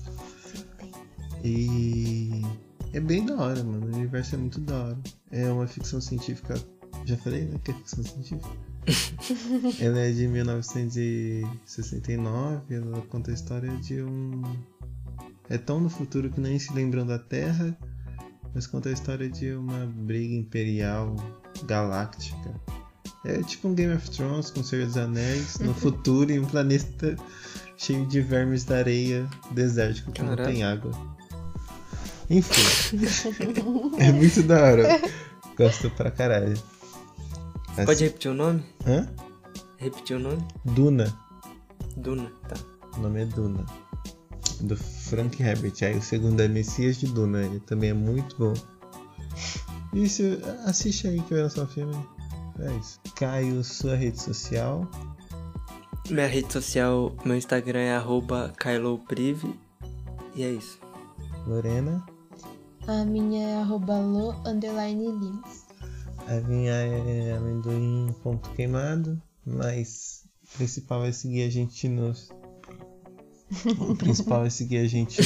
E 1.44 2.42
é 2.92 3.00
bem 3.00 3.24
da 3.24 3.36
hora, 3.36 3.64
mano. 3.64 3.86
O 3.86 3.96
universo 3.96 4.34
é 4.34 4.38
muito 4.38 4.60
da 4.60 4.84
hora. 4.84 4.98
É 5.30 5.50
uma 5.50 5.66
ficção 5.66 5.98
científica. 6.00 6.54
Já 7.04 7.16
falei, 7.16 7.46
né? 7.46 7.58
Que 7.64 7.70
é 7.70 7.74
ficção 7.74 8.04
científica. 8.04 8.50
ela 9.80 9.98
é 9.98 10.12
de 10.12 10.28
1969. 10.28 12.74
Ela 12.74 13.00
conta 13.02 13.30
a 13.30 13.34
história 13.34 13.70
de 13.78 14.02
um. 14.02 14.42
É 15.48 15.56
tão 15.58 15.80
no 15.80 15.88
futuro 15.88 16.30
que 16.30 16.40
nem 16.40 16.58
se 16.58 16.72
lembram 16.72 17.06
da 17.06 17.18
Terra. 17.18 17.76
Mas 18.54 18.66
conta 18.66 18.90
a 18.90 18.92
história 18.92 19.30
de 19.30 19.52
uma 19.52 19.86
briga 19.86 20.34
imperial 20.34 21.16
galáctica. 21.64 22.54
É 23.24 23.42
tipo 23.42 23.68
um 23.68 23.74
Game 23.74 23.94
of 23.94 24.10
Thrones 24.10 24.50
com 24.50 24.60
o 24.60 24.64
Senhor 24.64 24.86
dos 24.86 24.96
Anéis 24.96 25.58
no 25.58 25.74
futuro 25.74 26.30
em 26.30 26.38
um 26.40 26.44
planeta 26.44 27.16
cheio 27.76 28.06
de 28.06 28.20
vermes 28.20 28.64
da 28.64 28.78
areia 28.78 29.28
desértico 29.52 30.12
que 30.12 30.22
não 30.22 30.36
Caralho. 30.36 30.52
tem 30.52 30.64
água. 30.64 31.11
Enfim. 32.30 32.98
é 33.98 34.12
muito 34.12 34.42
da 34.42 34.62
hora. 34.62 35.00
Gosto 35.56 35.90
pra 35.90 36.10
caralho. 36.10 36.54
Pode 37.84 38.04
repetir 38.04 38.30
o 38.30 38.34
nome? 38.34 38.64
Hã? 38.86 39.08
Repetir 39.78 40.16
o 40.16 40.20
nome? 40.20 40.46
Duna. 40.64 41.12
Duna, 41.96 42.30
tá. 42.48 42.56
O 42.96 43.00
nome 43.00 43.22
é 43.22 43.24
Duna. 43.26 43.64
Do 44.60 44.76
Frank 44.76 45.42
Herbert. 45.42 45.74
Aí 45.82 45.96
o 45.96 46.02
segundo 46.02 46.40
é 46.40 46.48
Messias 46.48 46.98
de 46.98 47.06
Duna. 47.06 47.42
Ele 47.42 47.60
também 47.60 47.90
é 47.90 47.94
muito 47.94 48.36
bom. 48.36 48.54
Isso, 49.92 50.22
assiste 50.66 51.08
aí 51.08 51.20
que 51.22 51.34
vai 51.34 51.42
lançar 51.42 51.64
o 51.64 51.66
filme. 51.66 51.94
É 52.58 52.72
isso. 52.76 53.00
Caio, 53.16 53.64
sua 53.64 53.96
rede 53.96 54.20
social. 54.20 54.88
Minha 56.10 56.26
rede 56.26 56.52
social, 56.52 57.14
meu 57.24 57.36
Instagram 57.36 57.80
é 57.80 57.96
arroba. 57.96 58.52
E 60.34 60.42
é 60.42 60.50
isso. 60.50 60.78
Lorena. 61.46 62.04
A 62.86 63.04
minha 63.04 63.48
é 63.48 63.56
arroba 63.56 63.98
lo 63.98 64.34
underline 64.46 65.06
limes. 65.06 65.66
A 66.26 66.40
minha 66.48 66.72
é 66.72 67.32
amendoim 67.32 68.14
ponto 68.22 68.50
queimado. 68.50 69.20
Mas 69.44 70.24
o 70.42 70.56
principal 70.56 71.04
é 71.04 71.12
seguir 71.12 71.42
a 71.42 71.50
gente 71.50 71.88
nos. 71.88 72.28
O 73.78 73.94
principal 73.94 74.46
é 74.46 74.50
seguir 74.50 74.78
a 74.78 74.86
gente 74.86 75.20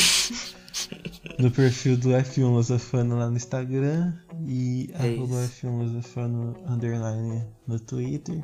no 1.39 1.51
perfil 1.51 1.97
do 1.97 2.09
F1 2.09 2.51
Losafano 2.51 3.17
lá 3.17 3.31
no 3.31 3.37
Instagram 3.37 4.13
e 4.47 4.91
É 4.95 5.15
arroba 5.15 5.45
isso. 5.45 5.67
F1 5.67 5.79
Losafano 5.79 6.55
underline 6.67 7.47
no 7.69 7.79
Twitter. 7.79 8.43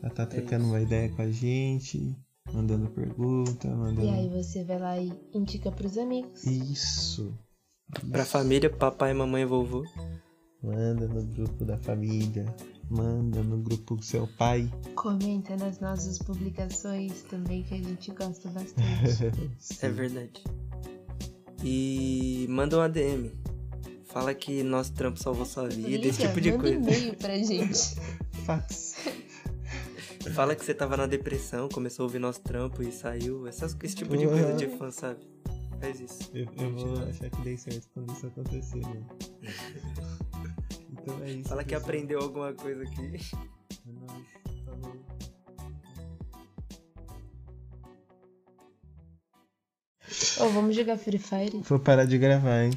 Pra 0.00 0.10
tá 0.10 0.26
trocando 0.26 0.66
uma 0.66 0.80
ideia 0.80 1.08
com 1.08 1.22
a 1.22 1.30
gente, 1.30 2.14
mandando 2.52 2.88
pergunta, 2.90 3.68
mandando. 3.68 4.06
E 4.06 4.10
aí 4.10 4.28
você 4.28 4.62
vai 4.62 4.78
lá 4.78 4.98
e 5.00 5.12
indica 5.32 5.72
pros 5.72 5.98
amigos. 5.98 6.44
Isso. 6.44 7.36
Pra 8.10 8.24
família, 8.24 8.70
papai, 8.70 9.12
mamãe 9.14 9.42
e 9.42 9.46
vovô. 9.46 9.84
Manda 10.62 11.06
no 11.06 11.22
grupo 11.22 11.64
da 11.64 11.76
família. 11.78 12.44
Manda 12.90 13.42
no 13.42 13.58
grupo 13.58 13.96
do 13.96 14.02
seu 14.04 14.26
pai. 14.38 14.70
Comenta 14.94 15.56
nas 15.56 15.80
nossas 15.80 16.18
publicações 16.18 17.22
também, 17.24 17.62
que 17.62 17.74
a 17.74 17.78
gente 17.78 18.10
gosta 18.12 18.48
bastante. 18.50 19.32
É 19.80 19.88
verdade. 19.90 20.42
E 21.62 22.46
manda 22.48 22.78
um 22.78 22.80
ADM. 22.80 23.30
Fala 24.04 24.34
que 24.34 24.62
nosso 24.62 24.92
trampo 24.92 25.18
salvou 25.18 25.44
sua 25.44 25.68
vida, 25.68 26.06
esse 26.06 26.20
Liga, 26.22 26.28
tipo 26.28 26.40
de 26.40 26.50
manda 26.52 26.62
coisa. 26.62 26.76
e-mail 26.78 27.16
pra 27.16 27.36
gente. 27.38 27.96
Fax. 28.44 28.94
Fala 30.34 30.54
que 30.54 30.64
você 30.64 30.72
tava 30.74 30.96
na 30.96 31.06
depressão, 31.06 31.68
começou 31.68 32.04
a 32.04 32.06
ouvir 32.06 32.18
nosso 32.18 32.40
trampo 32.40 32.82
e 32.82 32.92
saiu. 32.92 33.46
Essas, 33.46 33.76
esse 33.82 33.94
tipo 33.96 34.16
de 34.16 34.26
coisa 34.26 34.52
de 34.54 34.68
fã, 34.68 34.90
sabe? 34.90 35.20
Faz 35.84 36.00
isso. 36.00 36.30
Eu, 36.32 36.46
eu 36.56 36.72
vou 36.72 37.02
achar 37.06 37.28
que 37.28 37.42
dei 37.42 37.58
certo 37.58 37.86
quando 37.92 38.10
isso 38.10 38.26
acontecer, 38.26 38.78
né? 38.78 39.06
Então 40.90 41.22
é 41.22 41.32
isso. 41.32 41.50
Fala 41.50 41.62
que 41.62 41.74
pessoal. 41.74 41.82
aprendeu 41.82 42.20
alguma 42.20 42.54
coisa 42.54 42.82
aqui. 42.82 43.20
É 43.86 43.92
nóis. 43.92 44.26
Falou. 44.64 45.04
Ô, 50.40 50.52
vamos 50.54 50.74
jogar 50.74 50.96
Free 50.96 51.18
Fire? 51.18 51.60
Vou 51.62 51.78
parar 51.78 52.06
de 52.06 52.16
gravar, 52.16 52.62
hein? 52.62 52.70